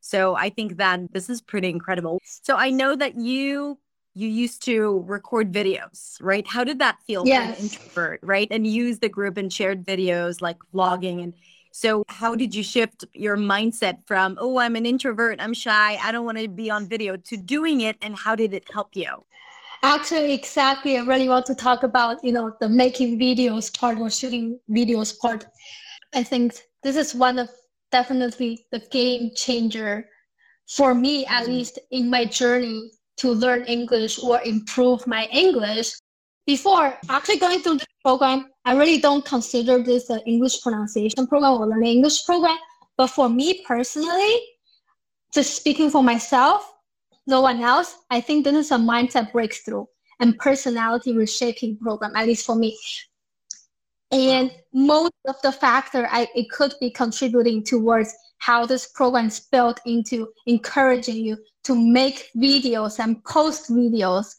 so 0.00 0.34
i 0.36 0.48
think 0.48 0.76
that 0.76 1.12
this 1.12 1.30
is 1.30 1.40
pretty 1.40 1.68
incredible 1.68 2.20
so 2.24 2.56
i 2.56 2.70
know 2.70 2.96
that 2.96 3.16
you 3.16 3.78
you 4.18 4.28
used 4.28 4.64
to 4.64 5.04
record 5.06 5.52
videos, 5.52 6.16
right? 6.20 6.44
How 6.46 6.64
did 6.64 6.80
that 6.80 7.00
feel 7.06 7.24
yes. 7.24 7.54
for 7.54 7.60
an 7.60 7.62
introvert, 7.62 8.20
right? 8.24 8.48
And 8.50 8.66
use 8.66 8.98
the 8.98 9.08
group 9.08 9.36
and 9.36 9.52
shared 9.52 9.86
videos 9.86 10.40
like 10.40 10.58
vlogging. 10.74 11.22
And 11.22 11.34
so, 11.80 12.02
how 12.08 12.34
did 12.34 12.56
you 12.56 12.64
shift 12.64 13.04
your 13.12 13.36
mindset 13.36 14.04
from, 14.04 14.36
oh, 14.40 14.58
I'm 14.58 14.74
an 14.74 14.84
introvert, 14.84 15.40
I'm 15.40 15.54
shy, 15.54 15.96
I 16.02 16.10
don't 16.10 16.24
want 16.24 16.38
to 16.38 16.48
be 16.48 16.70
on 16.70 16.88
video, 16.88 17.16
to 17.16 17.36
doing 17.36 17.82
it? 17.82 17.96
And 18.02 18.16
how 18.16 18.34
did 18.34 18.52
it 18.52 18.64
help 18.72 18.96
you? 18.96 19.24
Actually, 19.84 20.32
exactly. 20.32 20.98
I 20.98 21.02
really 21.02 21.28
want 21.28 21.46
to 21.46 21.54
talk 21.54 21.84
about, 21.84 22.24
you 22.24 22.32
know, 22.32 22.52
the 22.58 22.68
making 22.68 23.16
videos 23.16 23.72
part 23.78 23.96
or 24.00 24.10
shooting 24.10 24.58
videos 24.68 25.16
part. 25.20 25.46
I 26.12 26.24
think 26.24 26.54
this 26.82 26.96
is 26.96 27.14
one 27.14 27.38
of 27.38 27.48
definitely 27.92 28.66
the 28.72 28.80
game 28.90 29.30
changer 29.36 30.08
for 30.68 30.96
me, 30.96 31.26
at 31.26 31.44
mm. 31.44 31.50
least 31.50 31.78
in 31.92 32.10
my 32.10 32.24
journey 32.24 32.90
to 33.18 33.30
learn 33.30 33.62
English 33.66 34.18
or 34.18 34.42
improve 34.42 35.06
my 35.06 35.26
English. 35.26 35.92
Before 36.48 36.96
actually 37.10 37.36
going 37.36 37.60
through 37.60 37.76
this 37.76 37.94
program, 38.02 38.46
I 38.64 38.74
really 38.74 38.98
don't 38.98 39.22
consider 39.22 39.82
this 39.82 40.08
an 40.08 40.20
English 40.20 40.62
pronunciation 40.62 41.26
program 41.26 41.60
or 41.60 41.66
learning 41.66 41.96
English 41.96 42.24
program. 42.24 42.56
But 42.96 43.08
for 43.08 43.28
me 43.28 43.62
personally, 43.66 44.40
just 45.34 45.56
speaking 45.56 45.90
for 45.90 46.02
myself, 46.02 46.72
no 47.26 47.42
one 47.42 47.60
else, 47.60 47.98
I 48.08 48.22
think 48.22 48.44
this 48.44 48.54
is 48.54 48.70
a 48.70 48.76
mindset 48.76 49.30
breakthrough 49.30 49.84
and 50.20 50.38
personality 50.38 51.12
reshaping 51.12 51.76
program, 51.76 52.12
at 52.16 52.26
least 52.26 52.46
for 52.46 52.56
me. 52.56 52.74
And 54.10 54.50
most 54.72 55.12
of 55.26 55.36
the 55.42 55.52
factor 55.52 56.08
I, 56.10 56.28
it 56.34 56.48
could 56.48 56.72
be 56.80 56.90
contributing 56.90 57.62
towards 57.62 58.14
how 58.38 58.64
this 58.64 58.86
program 58.94 59.26
is 59.26 59.40
built 59.52 59.80
into 59.84 60.28
encouraging 60.46 61.16
you 61.16 61.36
to 61.64 61.74
make 61.74 62.30
videos 62.34 63.00
and 63.00 63.22
post 63.24 63.70
videos 63.70 64.36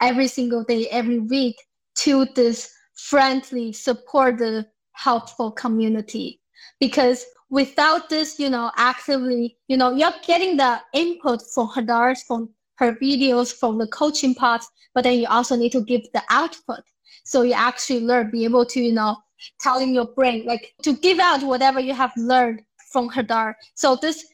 every 0.00 0.26
single 0.26 0.64
day, 0.64 0.88
every 0.88 1.18
week 1.18 1.56
to 1.96 2.26
this 2.34 2.72
friendly, 2.94 3.72
supportive, 3.72 4.64
helpful 4.92 5.50
community. 5.50 6.40
Because 6.80 7.24
without 7.50 8.08
this, 8.08 8.38
you 8.38 8.50
know, 8.50 8.70
actively, 8.76 9.56
you 9.68 9.76
know, 9.76 9.94
you're 9.94 10.12
getting 10.26 10.56
the 10.56 10.80
input 10.92 11.42
from 11.54 11.68
Hadar, 11.68 12.16
from 12.26 12.48
her 12.76 12.92
videos, 12.94 13.52
from 13.54 13.78
the 13.78 13.86
coaching 13.88 14.34
parts, 14.34 14.68
but 14.94 15.04
then 15.04 15.18
you 15.18 15.26
also 15.28 15.56
need 15.56 15.72
to 15.72 15.82
give 15.82 16.02
the 16.12 16.22
output. 16.30 16.80
So 17.24 17.42
you 17.42 17.52
actually 17.52 18.00
learn, 18.00 18.30
be 18.30 18.44
able 18.44 18.66
to, 18.66 18.80
you 18.80 18.92
know, 18.92 19.16
telling 19.60 19.94
your 19.94 20.06
brain, 20.06 20.44
like 20.46 20.74
to 20.82 20.94
give 20.94 21.18
out 21.18 21.42
whatever 21.42 21.80
you 21.80 21.94
have 21.94 22.12
learned 22.16 22.62
from 22.90 23.10
Hadar. 23.10 23.54
So 23.74 23.96
this 23.96 24.26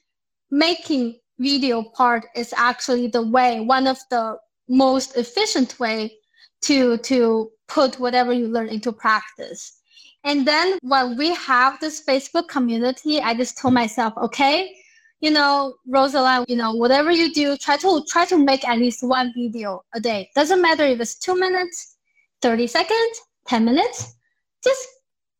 making 0.51 1.19
video 1.39 1.83
part 1.83 2.27
is 2.35 2.53
actually 2.57 3.09
the 3.09 3.23
way, 3.23 3.61
one 3.61 3.87
of 3.87 3.99
the 4.11 4.39
most 4.71 5.17
efficient 5.17 5.79
way 5.79 6.17
to 6.63 6.97
to 6.99 7.51
put 7.69 7.99
whatever 8.01 8.33
you 8.33 8.49
learn 8.49 8.69
into 8.69 8.93
practice. 8.93 9.81
And 10.25 10.47
then 10.47 10.79
when 10.83 11.17
we 11.17 11.35
have 11.35 11.81
this 11.81 12.05
Facebook 12.05 12.49
community, 12.49 13.21
I 13.21 13.35
just 13.35 13.59
told 13.59 13.75
myself, 13.75 14.13
okay, 14.19 14.75
you 15.21 15.31
know, 15.31 15.75
Rosaline, 15.87 16.45
you 16.49 16.57
know, 16.57 16.73
whatever 16.73 17.11
you 17.11 17.33
do, 17.33 17.57
try 17.57 17.77
to 17.79 18.05
try 18.09 18.25
to 18.27 18.39
make 18.39 18.67
at 18.67 18.79
least 18.79 19.03
one 19.03 19.33
video 19.35 19.83
a 19.95 20.01
day. 20.01 20.31
Doesn't 20.35 20.63
matter 20.63 20.85
if 20.85 21.01
it's 21.01 21.19
two 21.19 21.39
minutes, 21.39 21.97
30 22.43 22.67
seconds, 22.67 23.21
10 23.47 23.65
minutes. 23.65 24.15
Just 24.63 24.87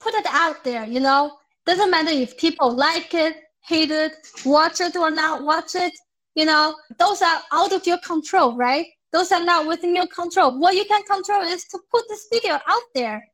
put 0.01 0.15
it 0.15 0.27
out 0.29 0.65
there, 0.65 0.85
you 0.85 1.01
know. 1.01 1.33
Doesn't 1.67 1.91
matter 1.91 2.11
if 2.11 2.37
people 2.37 2.75
like 2.75 3.15
it, 3.15 3.37
hate 3.61 3.91
it, 3.91 4.13
watch 4.45 4.81
it 4.81 4.97
or 4.97 5.11
not 5.11 5.45
watch 5.45 5.75
it. 5.75 5.93
You 6.35 6.47
know, 6.47 6.75
those 6.99 7.23
are 7.23 7.41
out 7.53 7.73
of 7.73 7.87
your 7.87 7.99
control, 7.99 8.57
right? 8.57 8.87
Those 9.13 9.33
are 9.33 9.45
not 9.45 9.67
within 9.67 9.97
your 9.97 10.07
control. 10.07 10.59
What 10.59 10.75
you 10.75 10.85
can 10.85 11.03
control 11.03 11.43
is 11.43 11.65
to 11.65 11.79
put 11.91 12.05
this 12.09 12.29
video 12.33 12.55
out 12.67 12.83
there 12.95 13.27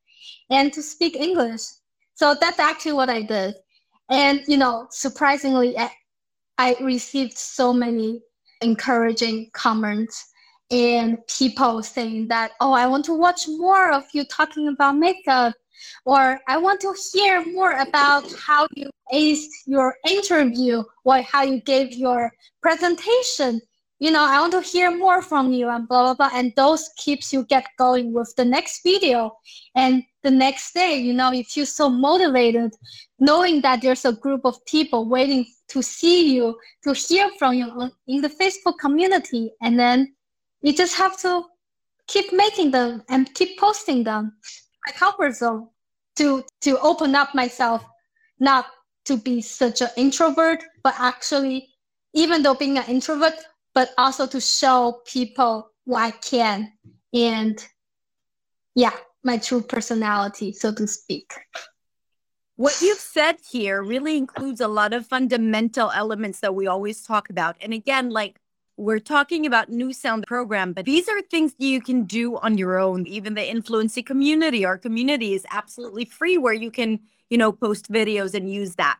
and 0.50 0.72
to 0.72 0.82
speak 0.82 1.16
English. 1.16 1.62
So 2.14 2.34
that's 2.40 2.58
actually 2.58 2.94
what 2.94 3.10
I 3.10 3.22
did. 3.22 3.54
And, 4.10 4.42
you 4.46 4.56
know, 4.56 4.86
surprisingly, 4.90 5.76
I 6.58 6.76
received 6.80 7.36
so 7.36 7.72
many 7.72 8.22
encouraging 8.62 9.50
comments 9.52 10.32
and 10.70 11.18
people 11.28 11.82
saying 11.82 12.28
that, 12.28 12.52
oh, 12.60 12.72
I 12.72 12.86
want 12.86 13.04
to 13.06 13.14
watch 13.14 13.46
more 13.46 13.92
of 13.92 14.04
you 14.12 14.24
talking 14.24 14.68
about 14.68 14.96
makeup, 14.96 15.54
or 16.04 16.40
I 16.48 16.56
want 16.56 16.80
to 16.80 16.94
hear 17.12 17.44
more 17.52 17.72
about 17.72 18.32
how 18.32 18.66
you 18.74 18.88
aced 19.12 19.50
your 19.66 19.94
interview, 20.08 20.82
or 21.04 21.20
how 21.22 21.42
you 21.42 21.60
gave 21.60 21.92
your 21.92 22.32
presentation. 22.62 23.60
You 23.98 24.10
know, 24.10 24.24
I 24.24 24.40
want 24.40 24.52
to 24.52 24.60
hear 24.60 24.94
more 24.94 25.22
from 25.22 25.52
you 25.52 25.70
and 25.70 25.88
blah, 25.88 26.02
blah, 26.02 26.14
blah. 26.14 26.38
And 26.38 26.52
those 26.54 26.90
keeps 26.98 27.32
you 27.32 27.44
get 27.44 27.66
going 27.78 28.12
with 28.12 28.32
the 28.36 28.44
next 28.44 28.82
video. 28.82 29.38
And 29.74 30.02
the 30.22 30.30
next 30.30 30.74
day, 30.74 30.96
you 30.96 31.14
know, 31.14 31.32
you 31.32 31.44
feel 31.44 31.64
so 31.64 31.88
motivated 31.88 32.74
knowing 33.18 33.62
that 33.62 33.80
there's 33.80 34.04
a 34.04 34.12
group 34.12 34.42
of 34.44 34.62
people 34.66 35.08
waiting 35.08 35.46
to 35.68 35.82
see 35.82 36.34
you, 36.34 36.58
to 36.84 36.92
hear 36.92 37.30
from 37.38 37.54
you 37.54 37.90
in 38.06 38.20
the 38.20 38.28
Facebook 38.28 38.78
community. 38.78 39.52
And 39.62 39.78
then 39.78 40.14
you 40.60 40.74
just 40.74 40.96
have 40.96 41.18
to 41.20 41.44
keep 42.06 42.32
making 42.32 42.72
them 42.72 43.02
and 43.08 43.32
keep 43.34 43.58
posting 43.58 44.04
them. 44.04 44.36
My 44.86 44.92
comfort 44.92 45.36
zone 45.36 45.68
to 46.16 46.44
to 46.62 46.78
open 46.80 47.14
up 47.14 47.34
myself, 47.34 47.84
not 48.40 48.66
to 49.06 49.16
be 49.16 49.40
such 49.40 49.80
an 49.80 49.88
introvert, 49.96 50.62
but 50.82 50.94
actually, 50.98 51.68
even 52.14 52.42
though 52.42 52.54
being 52.54 52.78
an 52.78 52.84
introvert, 52.88 53.34
but 53.76 53.90
also 53.98 54.26
to 54.26 54.40
show 54.40 55.02
people 55.04 55.70
what 55.84 56.00
I 56.00 56.10
can 56.10 56.72
and 57.12 57.62
yeah, 58.74 58.94
my 59.22 59.36
true 59.36 59.60
personality, 59.60 60.52
so 60.52 60.72
to 60.72 60.86
speak. 60.86 61.34
What 62.56 62.80
you've 62.80 62.98
said 62.98 63.36
here 63.50 63.82
really 63.82 64.16
includes 64.16 64.62
a 64.62 64.68
lot 64.68 64.94
of 64.94 65.06
fundamental 65.06 65.90
elements 65.90 66.40
that 66.40 66.54
we 66.54 66.66
always 66.66 67.02
talk 67.02 67.28
about. 67.28 67.56
And 67.60 67.74
again, 67.74 68.08
like 68.08 68.40
we're 68.78 68.98
talking 68.98 69.44
about 69.44 69.68
new 69.68 69.92
sound 69.92 70.24
program 70.26 70.74
but 70.74 70.84
these 70.84 71.08
are 71.08 71.20
things 71.22 71.54
you 71.58 71.80
can 71.80 72.04
do 72.04 72.36
on 72.36 72.58
your 72.58 72.78
own 72.78 73.06
even 73.06 73.32
the 73.32 73.50
influency 73.50 74.02
community 74.02 74.66
our 74.66 74.76
community 74.76 75.32
is 75.32 75.46
absolutely 75.50 76.04
free 76.04 76.36
where 76.36 76.52
you 76.52 76.70
can 76.70 77.00
you 77.30 77.38
know 77.38 77.50
post 77.50 77.90
videos 77.90 78.34
and 78.34 78.52
use 78.52 78.74
that 78.74 78.98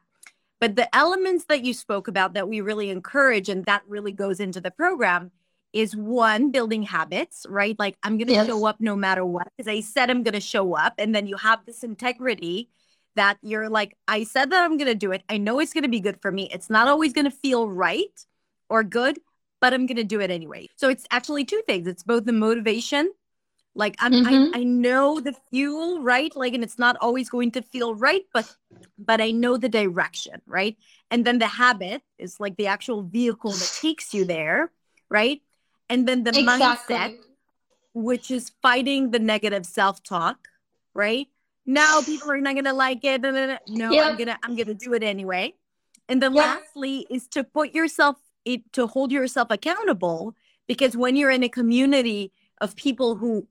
but 0.60 0.76
the 0.76 0.94
elements 0.94 1.44
that 1.48 1.64
you 1.64 1.74
spoke 1.74 2.08
about 2.08 2.34
that 2.34 2.48
we 2.48 2.60
really 2.60 2.90
encourage 2.90 3.48
and 3.48 3.64
that 3.64 3.82
really 3.86 4.12
goes 4.12 4.40
into 4.40 4.60
the 4.60 4.70
program 4.70 5.30
is 5.72 5.94
one 5.96 6.50
building 6.50 6.82
habits 6.82 7.46
right 7.48 7.78
like 7.78 7.96
i'm 8.02 8.16
going 8.18 8.28
to 8.28 8.34
yes. 8.34 8.46
show 8.46 8.66
up 8.66 8.76
no 8.80 8.96
matter 8.96 9.24
what 9.24 9.48
because 9.56 9.68
i 9.68 9.80
said 9.80 10.10
i'm 10.10 10.22
going 10.22 10.34
to 10.34 10.40
show 10.40 10.74
up 10.74 10.94
and 10.98 11.14
then 11.14 11.26
you 11.26 11.36
have 11.36 11.64
this 11.66 11.82
integrity 11.82 12.68
that 13.16 13.38
you're 13.42 13.68
like 13.68 13.96
i 14.08 14.24
said 14.24 14.50
that 14.50 14.64
i'm 14.64 14.76
going 14.76 14.86
to 14.86 14.94
do 14.94 15.12
it 15.12 15.22
i 15.28 15.36
know 15.36 15.58
it's 15.58 15.72
going 15.72 15.82
to 15.82 15.88
be 15.88 16.00
good 16.00 16.20
for 16.20 16.30
me 16.30 16.48
it's 16.52 16.70
not 16.70 16.88
always 16.88 17.12
going 17.12 17.24
to 17.24 17.30
feel 17.30 17.68
right 17.68 18.26
or 18.68 18.82
good 18.82 19.18
but 19.60 19.74
I'm 19.74 19.86
going 19.86 19.96
to 19.96 20.04
do 20.04 20.20
it 20.20 20.30
anyway. 20.30 20.68
So 20.76 20.88
it's 20.88 21.06
actually 21.10 21.44
two 21.44 21.62
things. 21.66 21.86
It's 21.86 22.02
both 22.02 22.24
the 22.24 22.32
motivation, 22.32 23.12
like 23.76 23.94
I'm, 24.00 24.12
mm-hmm. 24.12 24.54
I, 24.54 24.60
I 24.60 24.64
know 24.64 25.20
the 25.20 25.34
fuel, 25.50 26.00
right? 26.00 26.34
Like, 26.34 26.54
and 26.54 26.64
it's 26.64 26.78
not 26.78 26.96
always 27.00 27.28
going 27.28 27.50
to 27.52 27.62
feel 27.62 27.94
right, 27.94 28.22
but, 28.32 28.52
but 28.98 29.20
I 29.20 29.30
know 29.30 29.58
the 29.58 29.68
direction, 29.68 30.40
right? 30.46 30.76
And 31.10 31.24
then 31.24 31.38
the 31.38 31.46
habit 31.46 32.02
is 32.18 32.40
like 32.40 32.56
the 32.56 32.68
actual 32.68 33.02
vehicle 33.02 33.52
that 33.52 33.78
takes 33.80 34.14
you 34.14 34.24
there, 34.24 34.72
right? 35.10 35.42
And 35.90 36.08
then 36.08 36.24
the 36.24 36.30
exactly. 36.30 36.96
mindset, 36.96 37.16
which 37.92 38.30
is 38.30 38.50
fighting 38.62 39.10
the 39.10 39.18
negative 39.18 39.66
self-talk, 39.66 40.48
right? 40.94 41.28
Now 41.66 42.00
people 42.00 42.30
are 42.30 42.40
not 42.40 42.54
gonna 42.54 42.72
like 42.72 43.00
it. 43.04 43.20
No. 43.68 44.00
I'm 44.00 44.16
gonna 44.16 44.38
I'm 44.42 44.56
gonna 44.56 44.74
do 44.74 44.94
it 44.94 45.02
anyway. 45.02 45.54
And 46.08 46.22
then 46.22 46.32
lastly 46.32 47.06
is 47.10 47.26
to 47.28 47.42
put 47.42 47.74
yourself 47.74 48.16
it 48.44 48.72
to 48.72 48.86
hold 48.86 49.10
yourself 49.10 49.48
accountable 49.50 50.34
because 50.68 50.96
when 50.96 51.16
you're 51.16 51.30
in 51.30 51.42
a 51.42 51.48
community 51.48 52.32
of 52.60 52.76
people 52.76 53.16
who 53.16 53.48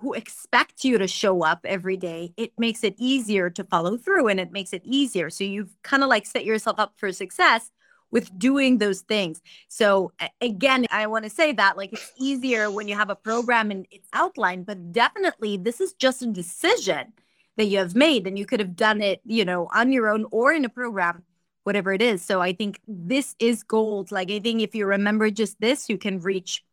who 0.00 0.12
expect 0.12 0.84
you 0.84 0.98
to 0.98 1.08
show 1.08 1.42
up 1.42 1.60
every 1.64 1.96
day 1.96 2.32
it 2.36 2.52
makes 2.58 2.84
it 2.84 2.94
easier 2.98 3.50
to 3.50 3.64
follow 3.64 3.96
through 3.96 4.28
and 4.28 4.40
it 4.40 4.52
makes 4.52 4.72
it 4.72 4.82
easier 4.84 5.30
so 5.30 5.44
you've 5.44 5.74
kind 5.82 6.02
of 6.02 6.08
like 6.08 6.26
set 6.26 6.44
yourself 6.44 6.78
up 6.78 6.92
for 6.96 7.12
success 7.12 7.70
with 8.10 8.36
doing 8.38 8.78
those 8.78 9.00
things 9.02 9.40
so 9.68 10.12
again 10.40 10.86
i 10.90 11.06
want 11.06 11.24
to 11.24 11.30
say 11.30 11.52
that 11.52 11.76
like 11.76 11.92
it's 11.92 12.12
easier 12.18 12.70
when 12.70 12.88
you 12.88 12.94
have 12.94 13.10
a 13.10 13.16
program 13.16 13.70
and 13.70 13.86
it's 13.90 14.08
outlined 14.12 14.64
but 14.64 14.92
definitely 14.92 15.56
this 15.56 15.80
is 15.80 15.92
just 15.94 16.22
a 16.22 16.26
decision 16.26 17.12
that 17.56 17.66
you 17.66 17.78
have 17.78 17.94
made 17.94 18.26
and 18.26 18.38
you 18.38 18.46
could 18.46 18.60
have 18.60 18.76
done 18.76 19.00
it 19.02 19.20
you 19.24 19.44
know 19.44 19.68
on 19.74 19.92
your 19.92 20.08
own 20.08 20.24
or 20.30 20.52
in 20.52 20.64
a 20.64 20.68
program 20.68 21.22
whatever 21.68 21.92
it 21.92 22.00
is. 22.00 22.24
So 22.24 22.40
I 22.40 22.54
think 22.54 22.80
this 22.88 23.36
is 23.38 23.62
gold. 23.62 24.10
Like 24.10 24.30
I 24.30 24.38
think 24.38 24.62
if 24.62 24.74
you 24.74 24.86
remember 24.86 25.30
just 25.30 25.60
this, 25.60 25.90
you 25.90 25.98
can 25.98 26.18
reach 26.18 26.64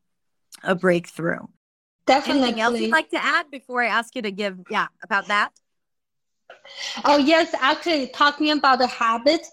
a 0.64 0.74
breakthrough. 0.74 1.48
Definitely. 2.06 2.44
Anything 2.44 2.62
else 2.62 2.80
you'd 2.80 2.92
like 2.92 3.10
to 3.10 3.24
add 3.24 3.50
before 3.50 3.82
I 3.82 3.88
ask 3.88 4.16
you 4.16 4.22
to 4.22 4.32
give, 4.32 4.60
yeah, 4.70 4.88
about 5.04 5.28
that? 5.28 5.52
Oh 7.04 7.18
yes, 7.18 7.54
actually 7.60 8.08
talking 8.08 8.52
about 8.52 8.80
the 8.80 8.88
habit, 8.88 9.46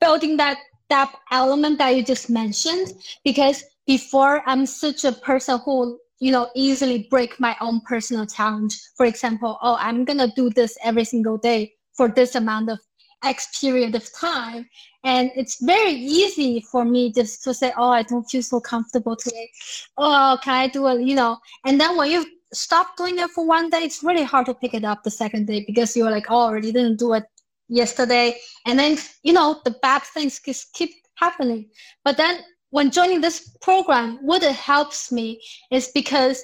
building 0.00 0.36
that 0.38 0.58
that 0.90 1.14
element 1.30 1.78
that 1.78 1.96
you 1.96 2.02
just 2.04 2.28
mentioned, 2.30 2.92
because 3.24 3.64
before 3.86 4.42
I'm 4.46 4.66
such 4.66 5.04
a 5.04 5.12
person 5.12 5.60
who 5.64 5.98
you 6.20 6.30
know 6.30 6.50
easily 6.54 7.06
break 7.10 7.38
my 7.40 7.56
own 7.60 7.80
personal 7.80 8.26
challenge. 8.26 8.78
For 8.96 9.06
example, 9.06 9.58
oh 9.62 9.76
I'm 9.80 10.04
gonna 10.04 10.28
do 10.34 10.50
this 10.50 10.76
every 10.82 11.04
single 11.04 11.38
day 11.38 11.74
for 11.94 12.08
this 12.08 12.34
amount 12.34 12.70
of 12.70 12.80
X 13.24 13.58
period 13.60 13.94
of 13.94 14.12
time. 14.12 14.68
And 15.04 15.30
it's 15.36 15.62
very 15.62 15.92
easy 15.92 16.60
for 16.60 16.84
me 16.84 17.12
just 17.12 17.42
to 17.44 17.54
say, 17.54 17.72
oh, 17.76 17.90
I 17.90 18.02
don't 18.02 18.24
feel 18.24 18.42
so 18.42 18.60
comfortable 18.60 19.16
today. 19.16 19.50
Oh, 19.96 20.38
can 20.42 20.54
I 20.54 20.68
do 20.68 20.86
it? 20.88 21.02
You 21.02 21.14
know, 21.14 21.38
and 21.66 21.80
then 21.80 21.96
when 21.96 22.10
you 22.10 22.24
stop 22.52 22.96
doing 22.96 23.18
it 23.18 23.30
for 23.30 23.46
one 23.46 23.68
day, 23.70 23.82
it's 23.82 24.02
really 24.02 24.22
hard 24.22 24.46
to 24.46 24.54
pick 24.54 24.74
it 24.74 24.84
up 24.84 25.02
the 25.02 25.10
second 25.10 25.46
day 25.46 25.64
because 25.66 25.96
you're 25.96 26.10
like, 26.10 26.26
oh, 26.30 26.38
I 26.38 26.44
already 26.44 26.72
didn't 26.72 26.98
do 26.98 27.12
it 27.14 27.24
yesterday. 27.68 28.36
And 28.66 28.78
then, 28.78 28.98
you 29.22 29.32
know, 29.32 29.60
the 29.64 29.72
bad 29.82 30.02
things 30.02 30.40
just 30.40 30.72
keep 30.72 30.90
happening. 31.16 31.68
But 32.04 32.16
then 32.16 32.40
when 32.70 32.90
joining 32.90 33.20
this 33.20 33.56
program, 33.60 34.18
what 34.22 34.42
it 34.42 34.54
helps 34.54 35.12
me 35.12 35.40
is 35.70 35.88
because 35.94 36.42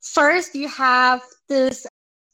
first 0.00 0.54
you 0.54 0.68
have 0.68 1.22
this 1.48 1.86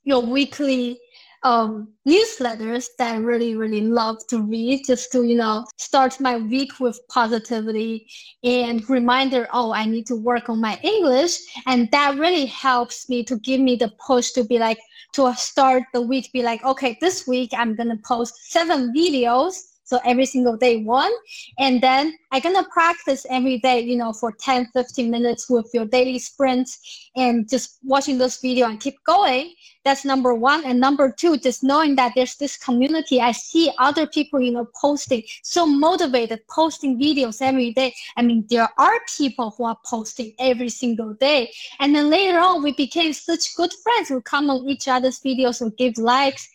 your 0.05 0.21
weekly 0.21 0.99
um, 1.45 1.89
newsletters 2.07 2.87
that 2.99 3.15
I 3.15 3.17
really, 3.19 3.57
really 3.57 3.81
love 3.81 4.19
to 4.29 4.43
read 4.43 4.85
just 4.87 5.11
to, 5.13 5.25
you 5.25 5.37
know, 5.37 5.67
start 5.77 6.21
my 6.21 6.37
week 6.39 6.79
with 6.79 7.01
positivity 7.09 8.07
and 8.45 8.89
reminder, 8.89 9.49
oh, 9.53 9.73
I 9.73 9.85
need 9.87 10.07
to 10.07 10.17
work 10.17 10.49
on 10.49 10.61
my 10.61 10.79
English. 10.83 11.39
And 11.67 11.91
that 11.91 12.19
really 12.19 12.47
helps 12.47 13.09
me 13.09 13.25
to 13.25 13.37
give 13.39 13.61
me 13.61 13.77
the 13.77 13.93
push 14.07 14.31
to 14.33 14.45
be 14.45 14.59
like, 14.59 14.79
to 15.15 15.35
start 15.35 15.83
the 15.93 16.01
week, 16.01 16.31
be 16.33 16.43
like, 16.43 16.65
okay, 16.65 16.97
this 17.01 17.27
week 17.27 17.51
I'm 17.57 17.75
going 17.75 17.91
to 17.91 17.99
post 18.05 18.35
seven 18.51 18.93
videos 18.95 19.55
so 19.93 20.01
every 20.07 20.25
single 20.25 20.57
day 20.57 20.79
one 20.79 21.13
and 21.59 21.83
then 21.83 22.17
i'm 22.31 22.41
gonna 22.41 22.67
practice 22.73 23.27
every 23.29 23.59
day 23.59 23.81
you 23.81 23.97
know 23.97 24.13
for 24.13 24.33
10 24.33 24.69
15 24.73 25.11
minutes 25.11 25.51
with 25.51 25.69
your 25.75 25.85
daily 25.85 26.19
sprints 26.19 27.11
and 27.17 27.47
just 27.47 27.79
watching 27.83 28.17
this 28.17 28.41
video 28.41 28.69
and 28.69 28.81
keep 28.81 28.97
going 29.05 29.53
that's 29.85 30.05
number 30.05 30.35
one. 30.35 30.64
And 30.64 30.81
number 30.81 31.11
two 31.11 31.37
just 31.37 31.62
knowing 31.62 31.97
that 31.97 32.12
there's 32.14 32.37
this 32.37 32.57
community 32.57 33.21
i 33.21 33.33
see 33.33 33.71
other 33.79 34.07
people 34.07 34.40
you 34.40 34.53
know 34.53 34.68
posting 34.81 35.23
so 35.42 35.66
motivated 35.66 36.40
posting 36.49 36.99
videos 36.99 37.40
every 37.42 37.73
day. 37.73 37.95
I 38.16 38.23
mean 38.23 38.47
there 38.49 38.68
are 38.79 39.01
people 39.16 39.55
who 39.57 39.64
are 39.64 39.79
posting 39.85 40.33
every 40.38 40.68
single 40.68 41.14
day. 41.14 41.51
And 41.81 41.95
then 41.95 42.11
later 42.11 42.38
on 42.38 42.62
we 42.62 42.73
became 42.73 43.12
such 43.12 43.55
good 43.57 43.73
friends. 43.83 44.09
Who 44.09 44.21
come 44.21 44.51
on 44.51 44.68
each 44.68 44.88
other's 44.88 45.21
videos 45.21 45.59
who 45.59 45.71
give 45.73 45.99
likes 45.99 46.49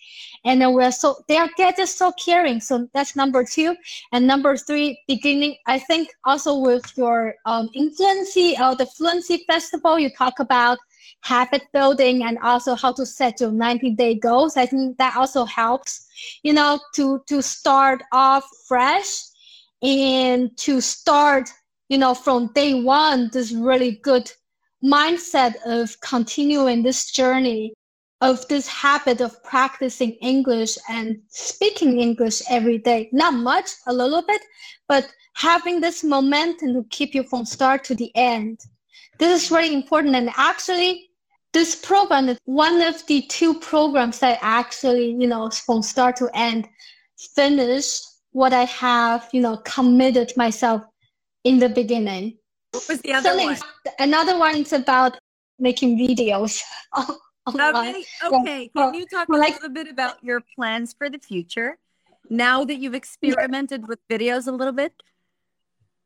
and 0.45 0.61
then 0.61 0.73
we're 0.73 0.91
so 0.91 1.23
they 1.27 1.37
are 1.37 1.49
they're 1.57 1.71
just 1.71 1.97
so 1.97 2.11
caring. 2.13 2.59
So 2.59 2.87
that's 2.93 3.15
number 3.15 3.43
two. 3.43 3.75
And 4.11 4.27
number 4.27 4.57
three 4.57 4.99
beginning 5.07 5.55
i 5.65 5.79
think 5.79 6.09
also 6.25 6.57
with 6.57 6.85
your 6.95 7.35
um 7.45 7.69
influency 7.73 8.55
or 8.59 8.63
uh, 8.63 8.75
the 8.75 8.85
fluency 8.85 9.43
festival 9.47 9.97
you 9.97 10.09
talk 10.15 10.39
about 10.39 10.77
habit 11.21 11.63
building 11.73 12.23
and 12.23 12.37
also 12.39 12.75
how 12.75 12.91
to 12.91 13.05
set 13.05 13.39
your 13.41 13.51
90 13.51 13.91
day 13.91 14.15
goals 14.15 14.57
i 14.57 14.65
think 14.65 14.97
that 14.97 15.15
also 15.15 15.45
helps 15.45 16.07
you 16.43 16.53
know 16.53 16.79
to 16.93 17.21
to 17.27 17.41
start 17.41 18.01
off 18.11 18.43
fresh 18.67 19.23
and 19.81 20.55
to 20.57 20.81
start, 20.81 21.49
you 21.89 21.97
know, 21.97 22.13
from 22.13 22.51
day 22.53 22.81
one, 22.81 23.29
this 23.31 23.51
really 23.51 23.91
good 24.03 24.31
mindset 24.83 25.55
of 25.65 25.99
continuing 26.01 26.83
this 26.83 27.11
journey 27.11 27.73
of 28.21 28.47
this 28.47 28.67
habit 28.67 29.21
of 29.21 29.41
practicing 29.43 30.13
English 30.13 30.75
and 30.89 31.19
speaking 31.27 31.99
English 31.99 32.41
every 32.49 32.79
day. 32.79 33.09
Not 33.11 33.35
much, 33.35 33.69
a 33.85 33.93
little 33.93 34.23
bit, 34.23 34.41
but 34.87 35.07
having 35.35 35.81
this 35.81 36.03
momentum 36.03 36.73
to 36.73 36.83
keep 36.89 37.13
you 37.13 37.21
from 37.21 37.45
start 37.45 37.83
to 37.85 37.95
the 37.95 38.11
end. 38.15 38.59
This 39.17 39.43
is 39.43 39.51
really 39.51 39.73
important. 39.73 40.15
And 40.15 40.29
actually, 40.37 41.09
this 41.53 41.75
program 41.75 42.29
is 42.29 42.37
one 42.45 42.81
of 42.81 43.05
the 43.07 43.21
two 43.23 43.59
programs 43.59 44.19
that 44.19 44.39
actually, 44.41 45.11
you 45.11 45.27
know, 45.27 45.49
from 45.49 45.81
start 45.81 46.15
to 46.17 46.29
end, 46.33 46.67
finish 47.35 47.99
what 48.31 48.53
I 48.53 48.65
have, 48.65 49.27
you 49.33 49.41
know, 49.41 49.57
committed 49.57 50.33
myself 50.37 50.83
in 51.43 51.59
the 51.59 51.69
beginning. 51.69 52.37
What 52.71 52.87
was 52.89 53.01
the 53.01 53.13
other 53.13 53.29
so 53.29 53.43
one? 53.43 53.57
Another 53.97 54.37
one 54.37 54.57
is 54.57 54.73
about 54.73 55.17
making 55.57 55.97
videos. 55.97 56.61
okay, 57.47 58.03
okay. 58.23 58.69
Can 58.75 58.93
you 58.93 59.05
talk 59.07 59.29
well, 59.29 59.41
a 59.41 59.49
little 59.49 59.69
bit 59.69 59.87
about 59.87 60.23
your 60.23 60.41
plans 60.55 60.93
for 60.93 61.09
the 61.09 61.17
future 61.17 61.77
now 62.29 62.65
that 62.65 62.75
you've 62.75 62.93
experimented 62.93 63.87
with 63.87 63.99
videos 64.07 64.47
a 64.47 64.51
little 64.51 64.73
bit? 64.73 64.93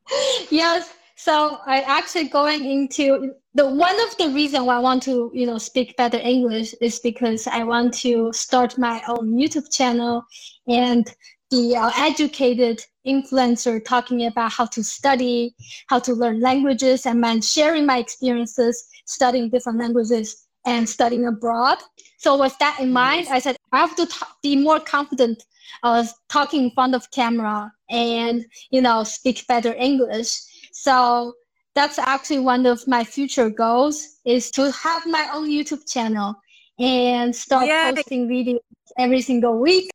Yes. 0.50 0.94
So 1.24 1.60
I 1.68 1.82
actually 1.82 2.30
going 2.30 2.66
into 2.66 3.36
the 3.54 3.68
one 3.68 3.96
of 4.08 4.18
the 4.18 4.30
reason 4.30 4.66
why 4.66 4.78
I 4.78 4.80
want 4.80 5.04
to 5.04 5.30
you 5.36 5.46
know 5.46 5.60
speak 5.60 5.96
better 5.96 6.18
English 6.18 6.74
is 6.82 6.98
because 6.98 7.46
I 7.46 7.64
want 7.64 7.94
to 8.06 8.34
start 8.34 8.80
my 8.80 9.04
own 9.08 9.38
YouTube 9.38 9.72
channel 9.72 10.24
and 10.68 11.06
the 11.52 11.76
uh, 11.76 11.92
educated 11.96 12.84
influencer 13.06 13.86
talking 13.86 14.26
about 14.26 14.52
how 14.52 14.66
to 14.66 14.84
study, 14.84 15.54
how 15.90 16.00
to 16.00 16.14
learn 16.14 16.40
languages, 16.40 17.06
and 17.06 17.22
man 17.22 17.42
sharing 17.42 17.86
my 17.86 18.00
experiences 18.00 18.84
studying 19.06 19.52
different 19.52 19.78
languages 19.78 20.48
and 20.66 20.90
studying 20.90 21.28
abroad. 21.28 21.78
So 22.18 22.36
with 22.36 22.58
that 22.58 22.80
in 22.80 22.92
mind, 22.92 23.28
I 23.30 23.38
said 23.38 23.58
I 23.72 23.78
have 23.78 23.96
to 23.98 24.08
t- 24.08 24.26
be 24.42 24.56
more 24.56 24.80
confident 24.80 25.44
uh, 25.84 26.04
talking 26.30 26.64
in 26.64 26.72
front 26.72 26.96
of 26.96 27.12
camera 27.12 27.72
and 27.92 28.44
you 28.72 28.82
know 28.82 29.04
speak 29.04 29.46
better 29.48 29.76
English. 29.76 30.40
So 30.72 31.34
that's 31.74 32.00
actually 32.00 32.40
one 32.40 32.66
of 32.66 32.88
my 32.88 33.04
future 33.04 33.50
goals 33.50 34.20
is 34.26 34.52
to 34.52 34.72
have 34.72 35.06
my 35.06 35.30
own 35.34 35.50
YouTube 35.50 35.90
channel 35.92 36.36
and 36.80 37.36
start 37.36 37.68
Yay. 37.68 37.94
posting 37.96 38.28
videos 38.28 38.60
every 38.98 39.22
single 39.22 39.58
week. 39.60 39.90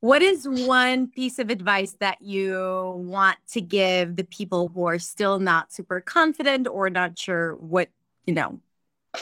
What 0.00 0.22
is 0.22 0.46
one 0.46 1.08
piece 1.08 1.38
of 1.38 1.48
advice 1.48 1.96
that 2.00 2.20
you 2.20 2.92
want 2.96 3.38
to 3.52 3.60
give 3.60 4.16
the 4.16 4.24
people 4.24 4.68
who 4.68 4.86
are 4.86 4.98
still 4.98 5.38
not 5.38 5.72
super 5.72 6.00
confident 6.00 6.68
or 6.68 6.90
not 6.90 7.18
sure 7.18 7.54
what, 7.54 7.88
you 8.26 8.34
know, 8.34 8.60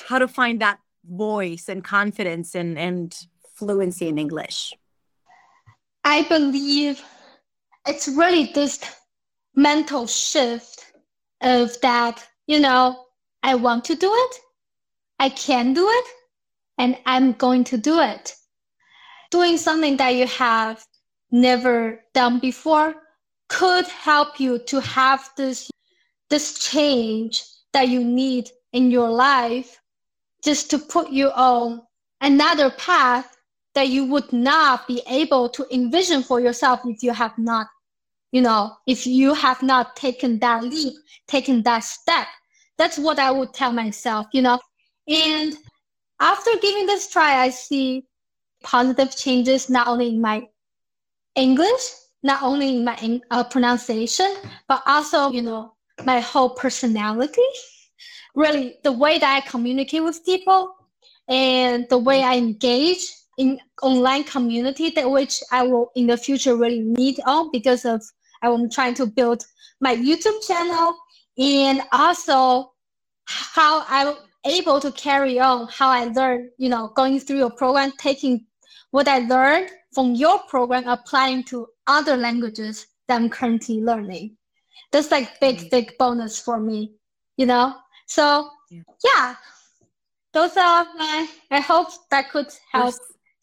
how 0.09 0.18
to 0.18 0.26
find 0.26 0.61
that 0.61 0.81
voice 1.09 1.68
and 1.68 1.85
confidence 1.85 2.55
and, 2.57 2.78
and 2.78 3.16
fluency 3.55 4.09
in 4.09 4.18
English? 4.18 4.74
I 6.05 6.22
believe 6.22 7.00
it's 7.87 8.09
really 8.09 8.50
this 8.52 8.83
mental 9.55 10.07
shift 10.07 10.93
of 11.41 11.81
that, 11.81 12.27
you 12.47 12.61
know, 12.61 13.05
I 13.43 13.55
want 13.55 13.85
to 13.87 13.95
do 13.95 14.12
it, 14.12 14.37
I 15.19 15.29
can 15.29 15.75
do 15.75 15.88
it, 15.88 16.07
and 16.79 16.97
I'm 17.07 17.33
going 17.33 17.65
to 17.65 17.77
do 17.77 18.01
it. 18.01 18.35
Doing 19.31 19.57
something 19.57 19.97
that 19.97 20.11
you 20.11 20.27
have 20.27 20.85
never 21.31 22.01
done 22.15 22.38
before 22.38 22.95
could 23.49 23.87
help 23.87 24.38
you 24.38 24.59
to 24.59 24.81
have 24.81 25.29
this 25.37 25.71
this 26.31 26.59
change 26.59 27.45
that 27.73 27.88
you 27.88 28.03
need 28.03 28.49
in 28.73 28.91
your 28.91 29.11
life 29.11 29.79
just 30.43 30.71
to 30.71 30.79
put 30.79 31.11
you 31.11 31.29
on 31.31 31.83
another 32.21 32.71
path 32.71 33.37
that 33.75 33.88
you 33.88 34.05
would 34.05 34.33
not 34.33 34.87
be 34.87 35.03
able 35.07 35.49
to 35.49 35.67
envision 35.75 36.23
for 36.23 36.41
yourself 36.41 36.81
if 36.87 37.03
you 37.03 37.12
have 37.12 37.37
not 37.37 37.67
you 38.33 38.40
know 38.40 38.73
if 38.87 39.07
you 39.07 39.35
have 39.35 39.62
not 39.62 39.95
taken 39.97 40.38
that 40.40 40.64
leap 40.64 40.95
taken 41.29 41.62
that 41.62 41.81
step 41.85 42.27
that's 42.79 42.99
what 42.99 43.18
i 43.18 43.31
would 43.31 43.53
tell 43.55 43.73
myself 43.73 44.27
you 44.33 44.42
know. 44.42 44.59
And 45.09 45.57
after 46.21 46.51
giving 46.61 46.87
this 46.87 47.11
try 47.11 47.42
i 47.42 47.51
see 47.51 48.05
positive 48.62 49.16
changes 49.16 49.68
not 49.71 49.88
only 49.88 50.09
in 50.09 50.21
my 50.21 50.47
english 51.37 51.83
not 52.23 52.42
only 52.42 52.77
in 52.77 52.85
my 52.85 53.21
uh, 53.31 53.45
pronunciation 53.45 54.37
but 54.68 54.83
also 54.87 55.31
you 55.31 55.42
know 55.42 55.75
my 56.05 56.21
whole 56.21 56.51
personality. 56.51 57.42
Really 58.35 58.77
the 58.83 58.92
way 58.92 59.18
that 59.18 59.42
I 59.45 59.49
communicate 59.49 60.03
with 60.03 60.25
people 60.25 60.75
and 61.29 61.87
the 61.90 61.99
way 61.99 62.23
I 62.23 62.37
engage 62.37 63.12
in 63.38 63.59
online 63.83 64.25
community 64.25 64.90
that 64.90 65.11
which 65.11 65.42
I 65.51 65.62
will 65.62 65.90
in 65.95 66.07
the 66.07 66.16
future 66.16 66.57
really 66.57 66.81
need 66.81 67.21
on 67.27 67.51
because 67.53 67.85
of 67.85 68.03
I'm 68.42 68.70
trying 68.70 68.94
to 68.94 69.07
build 69.07 69.44
my 69.81 69.96
YouTube 69.96 70.46
channel 70.46 70.96
and 71.38 71.83
also 71.92 72.72
how 73.26 73.85
I'm 73.88 74.16
able 74.44 74.81
to 74.81 74.90
carry 74.92 75.38
on 75.38 75.68
how 75.68 75.88
I 75.88 76.05
learned, 76.07 76.50
you 76.59 76.68
know, 76.68 76.88
going 76.88 77.20
through 77.20 77.38
your 77.38 77.50
program, 77.50 77.92
taking 77.98 78.46
what 78.90 79.09
I 79.09 79.20
learned 79.20 79.70
from 79.92 80.14
your 80.14 80.38
program, 80.48 80.87
applying 80.88 81.44
to 81.44 81.68
other 81.87 82.16
languages 82.16 82.87
that 83.09 83.16
I'm 83.20 83.28
currently 83.31 83.81
learning. 83.81 84.37
That's 84.90 85.11
like 85.11 85.40
big, 85.40 85.59
mm. 85.59 85.70
big 85.70 85.98
bonus 85.98 86.38
for 86.38 86.59
me, 86.59 86.92
you 87.37 87.46
know? 87.46 87.74
So 88.07 88.50
yeah. 88.70 88.83
yeah, 89.05 89.35
those 90.33 90.57
are 90.57 90.87
my. 90.96 91.28
I 91.50 91.61
hope 91.61 91.88
that 92.11 92.31
could 92.31 92.48
help 92.72 92.94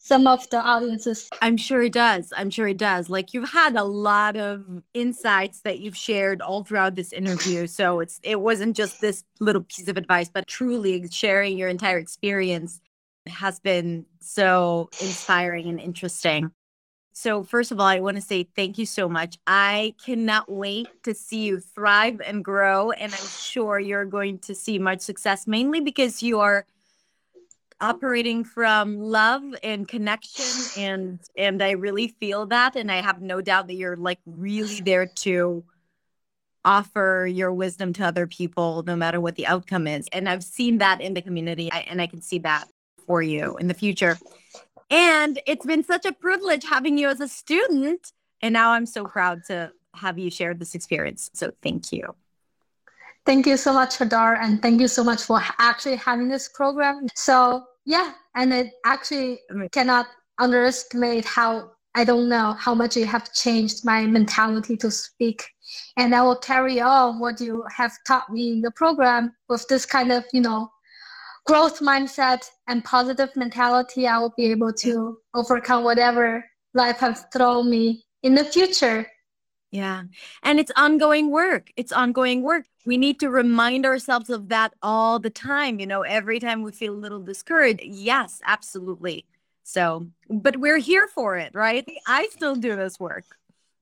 some 0.02 0.26
of 0.26 0.48
the 0.48 0.58
audiences. 0.58 1.28
I'm 1.42 1.58
sure 1.58 1.82
it 1.82 1.92
does. 1.92 2.32
I'm 2.34 2.48
sure 2.48 2.66
it 2.66 2.78
does. 2.78 3.10
Like 3.10 3.34
you've 3.34 3.50
had 3.50 3.76
a 3.76 3.84
lot 3.84 4.36
of 4.36 4.64
insights 4.94 5.60
that 5.60 5.80
you've 5.80 5.96
shared 5.96 6.40
all 6.40 6.64
throughout 6.64 6.96
this 6.96 7.12
interview. 7.12 7.66
So 7.80 8.00
it's 8.00 8.20
it 8.22 8.40
wasn't 8.40 8.76
just 8.76 9.00
this 9.00 9.22
little 9.38 9.62
piece 9.62 9.88
of 9.88 9.96
advice, 9.96 10.28
but 10.28 10.46
truly 10.46 11.06
sharing 11.10 11.58
your 11.58 11.68
entire 11.68 11.98
experience 11.98 12.80
has 13.26 13.60
been 13.60 14.06
so 14.20 14.88
inspiring 15.00 15.68
and 15.68 15.78
interesting. 15.78 16.50
So, 17.12 17.42
first 17.42 17.70
of 17.70 17.78
all, 17.80 17.86
I 17.86 18.00
want 18.00 18.16
to 18.16 18.22
say 18.22 18.44
thank 18.56 18.78
you 18.78 18.86
so 18.86 19.08
much. 19.08 19.38
I 19.46 19.94
cannot 20.04 20.50
wait 20.50 20.88
to 21.04 21.14
see 21.14 21.42
you 21.42 21.60
thrive 21.60 22.20
and 22.24 22.44
grow. 22.44 22.92
And 22.92 23.12
I'm 23.12 23.28
sure 23.28 23.78
you're 23.78 24.06
going 24.06 24.38
to 24.40 24.54
see 24.54 24.78
much 24.78 25.00
success, 25.00 25.46
mainly 25.46 25.80
because 25.80 26.22
you 26.22 26.40
are 26.40 26.66
operating 27.80 28.44
from 28.44 28.98
love 28.98 29.42
and 29.62 29.88
connection 29.88 30.82
and 30.82 31.20
and 31.36 31.62
I 31.62 31.72
really 31.72 32.08
feel 32.08 32.46
that 32.46 32.76
and 32.76 32.90
I 32.90 33.00
have 33.00 33.20
no 33.22 33.40
doubt 33.40 33.68
that 33.68 33.74
you're 33.74 33.96
like 33.96 34.18
really 34.26 34.80
there 34.80 35.06
to 35.06 35.64
offer 36.64 37.26
your 37.26 37.52
wisdom 37.52 37.94
to 37.94 38.04
other 38.04 38.26
people 38.26 38.82
no 38.86 38.94
matter 38.94 39.20
what 39.20 39.36
the 39.36 39.46
outcome 39.46 39.86
is 39.86 40.08
and 40.12 40.28
I've 40.28 40.44
seen 40.44 40.78
that 40.78 41.00
in 41.00 41.14
the 41.14 41.22
community 41.22 41.70
and 41.72 42.02
I 42.02 42.06
can 42.06 42.20
see 42.20 42.38
that 42.40 42.66
for 43.06 43.22
you 43.22 43.56
in 43.56 43.66
the 43.66 43.74
future 43.74 44.18
and 44.90 45.38
it's 45.46 45.64
been 45.64 45.84
such 45.84 46.04
a 46.04 46.12
privilege 46.12 46.64
having 46.64 46.98
you 46.98 47.08
as 47.08 47.20
a 47.20 47.28
student. 47.28 48.12
And 48.42 48.52
now 48.52 48.72
I'm 48.72 48.86
so 48.86 49.04
proud 49.04 49.44
to 49.46 49.72
have 49.94 50.18
you 50.18 50.30
share 50.30 50.52
this 50.52 50.74
experience. 50.74 51.30
So 51.32 51.52
thank 51.62 51.92
you. 51.92 52.14
Thank 53.24 53.46
you 53.46 53.56
so 53.56 53.72
much, 53.72 53.98
Hadar. 53.98 54.38
And 54.40 54.60
thank 54.60 54.80
you 54.80 54.88
so 54.88 55.04
much 55.04 55.22
for 55.22 55.40
actually 55.58 55.96
having 55.96 56.28
this 56.28 56.48
program. 56.48 57.06
So, 57.14 57.64
yeah, 57.90 58.12
and 58.36 58.52
it 58.52 58.72
actually 58.84 59.40
cannot 59.72 60.06
underestimate 60.38 61.24
how 61.24 61.72
I 61.96 62.04
don't 62.04 62.28
know 62.28 62.52
how 62.52 62.72
much 62.72 62.96
you 62.96 63.04
have 63.04 63.32
changed 63.32 63.84
my 63.84 64.06
mentality 64.06 64.76
to 64.76 64.92
speak. 64.92 65.44
And 65.96 66.14
I 66.14 66.22
will 66.22 66.36
carry 66.36 66.80
on 66.80 67.18
what 67.18 67.40
you 67.40 67.64
have 67.76 67.92
taught 68.06 68.30
me 68.30 68.52
in 68.52 68.60
the 68.60 68.70
program 68.70 69.32
with 69.48 69.66
this 69.66 69.86
kind 69.86 70.12
of, 70.12 70.24
you 70.32 70.40
know, 70.40 70.70
growth 71.46 71.80
mindset 71.80 72.48
and 72.68 72.84
positive 72.84 73.34
mentality, 73.34 74.06
I 74.06 74.18
will 74.18 74.34
be 74.36 74.52
able 74.52 74.72
to 74.74 75.18
overcome 75.34 75.82
whatever 75.82 76.44
life 76.74 76.98
has 76.98 77.24
thrown 77.32 77.68
me 77.68 78.04
in 78.22 78.36
the 78.36 78.44
future. 78.44 79.04
Yeah. 79.70 80.04
And 80.42 80.58
it's 80.58 80.72
ongoing 80.76 81.30
work. 81.30 81.70
It's 81.76 81.92
ongoing 81.92 82.42
work. 82.42 82.66
We 82.86 82.96
need 82.96 83.20
to 83.20 83.30
remind 83.30 83.86
ourselves 83.86 84.28
of 84.28 84.48
that 84.48 84.74
all 84.82 85.18
the 85.18 85.30
time. 85.30 85.78
You 85.78 85.86
know, 85.86 86.02
every 86.02 86.40
time 86.40 86.62
we 86.62 86.72
feel 86.72 86.92
a 86.92 86.96
little 86.96 87.20
discouraged. 87.20 87.82
Yes, 87.84 88.40
absolutely. 88.44 89.26
So, 89.62 90.08
but 90.28 90.56
we're 90.56 90.78
here 90.78 91.06
for 91.06 91.36
it, 91.36 91.54
right? 91.54 91.88
I 92.06 92.28
still 92.32 92.56
do 92.56 92.74
this 92.74 92.98
work, 92.98 93.24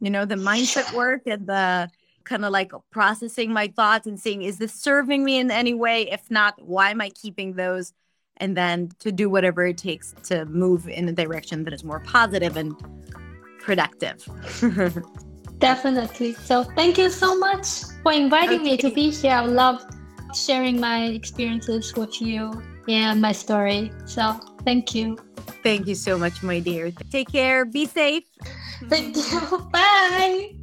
you 0.01 0.11
know, 0.11 0.27
the 0.27 0.35
mindset 0.35 0.93
work 0.93 1.23
and 1.27 1.47
the 1.47 1.91
kind 2.25 2.45
of 2.45 2.53
like 2.53 2.73
processing 2.91 3.51
my 3.53 3.69
thoughts 3.69 4.07
and 4.07 4.21
seeing 4.21 4.43
is 4.43 4.59
this 4.59 4.75
serving 4.75 5.25
me 5.25 5.39
in 5.39 5.51
any 5.51 5.73
way 5.73 6.03
if 6.11 6.31
not 6.31 6.55
why 6.61 6.91
am 6.91 7.01
i 7.01 7.09
keeping 7.11 7.55
those 7.55 7.95
and 8.37 8.55
then 8.55 8.91
to 8.99 9.11
do 9.11 9.31
whatever 9.31 9.67
it 9.67 9.79
takes 9.79 10.15
to 10.23 10.45
move 10.45 10.87
in 10.89 11.09
a 11.09 11.13
direction 11.13 11.65
that 11.65 11.73
is 11.73 11.83
more 11.83 12.01
positive 12.01 12.59
and 12.59 12.77
productive 13.61 14.29
Definitely. 15.59 16.35
So 16.35 16.63
thank 16.63 16.99
you 16.99 17.11
so 17.11 17.37
much 17.39 17.67
for 18.03 18.13
inviting 18.13 18.61
okay. 18.61 18.71
me 18.71 18.77
to 18.79 18.91
be 18.91 19.11
here. 19.11 19.33
I 19.33 19.45
love 19.45 19.85
sharing 20.35 20.81
my 20.81 21.07
experiences 21.07 21.95
with 21.95 22.21
you 22.21 22.63
and 22.89 23.21
my 23.21 23.33
story. 23.33 23.93
So 24.07 24.33
thank 24.65 24.95
you. 24.95 25.19
Thank 25.63 25.87
you 25.87 25.95
so 25.95 26.17
much, 26.17 26.43
my 26.43 26.61
dear. 26.61 26.93
Take 27.11 27.33
care. 27.33 27.65
Be 27.65 27.87
safe. 27.87 28.25
Thank 28.89 29.17
you. 29.17 29.69
Bye. 29.73 30.55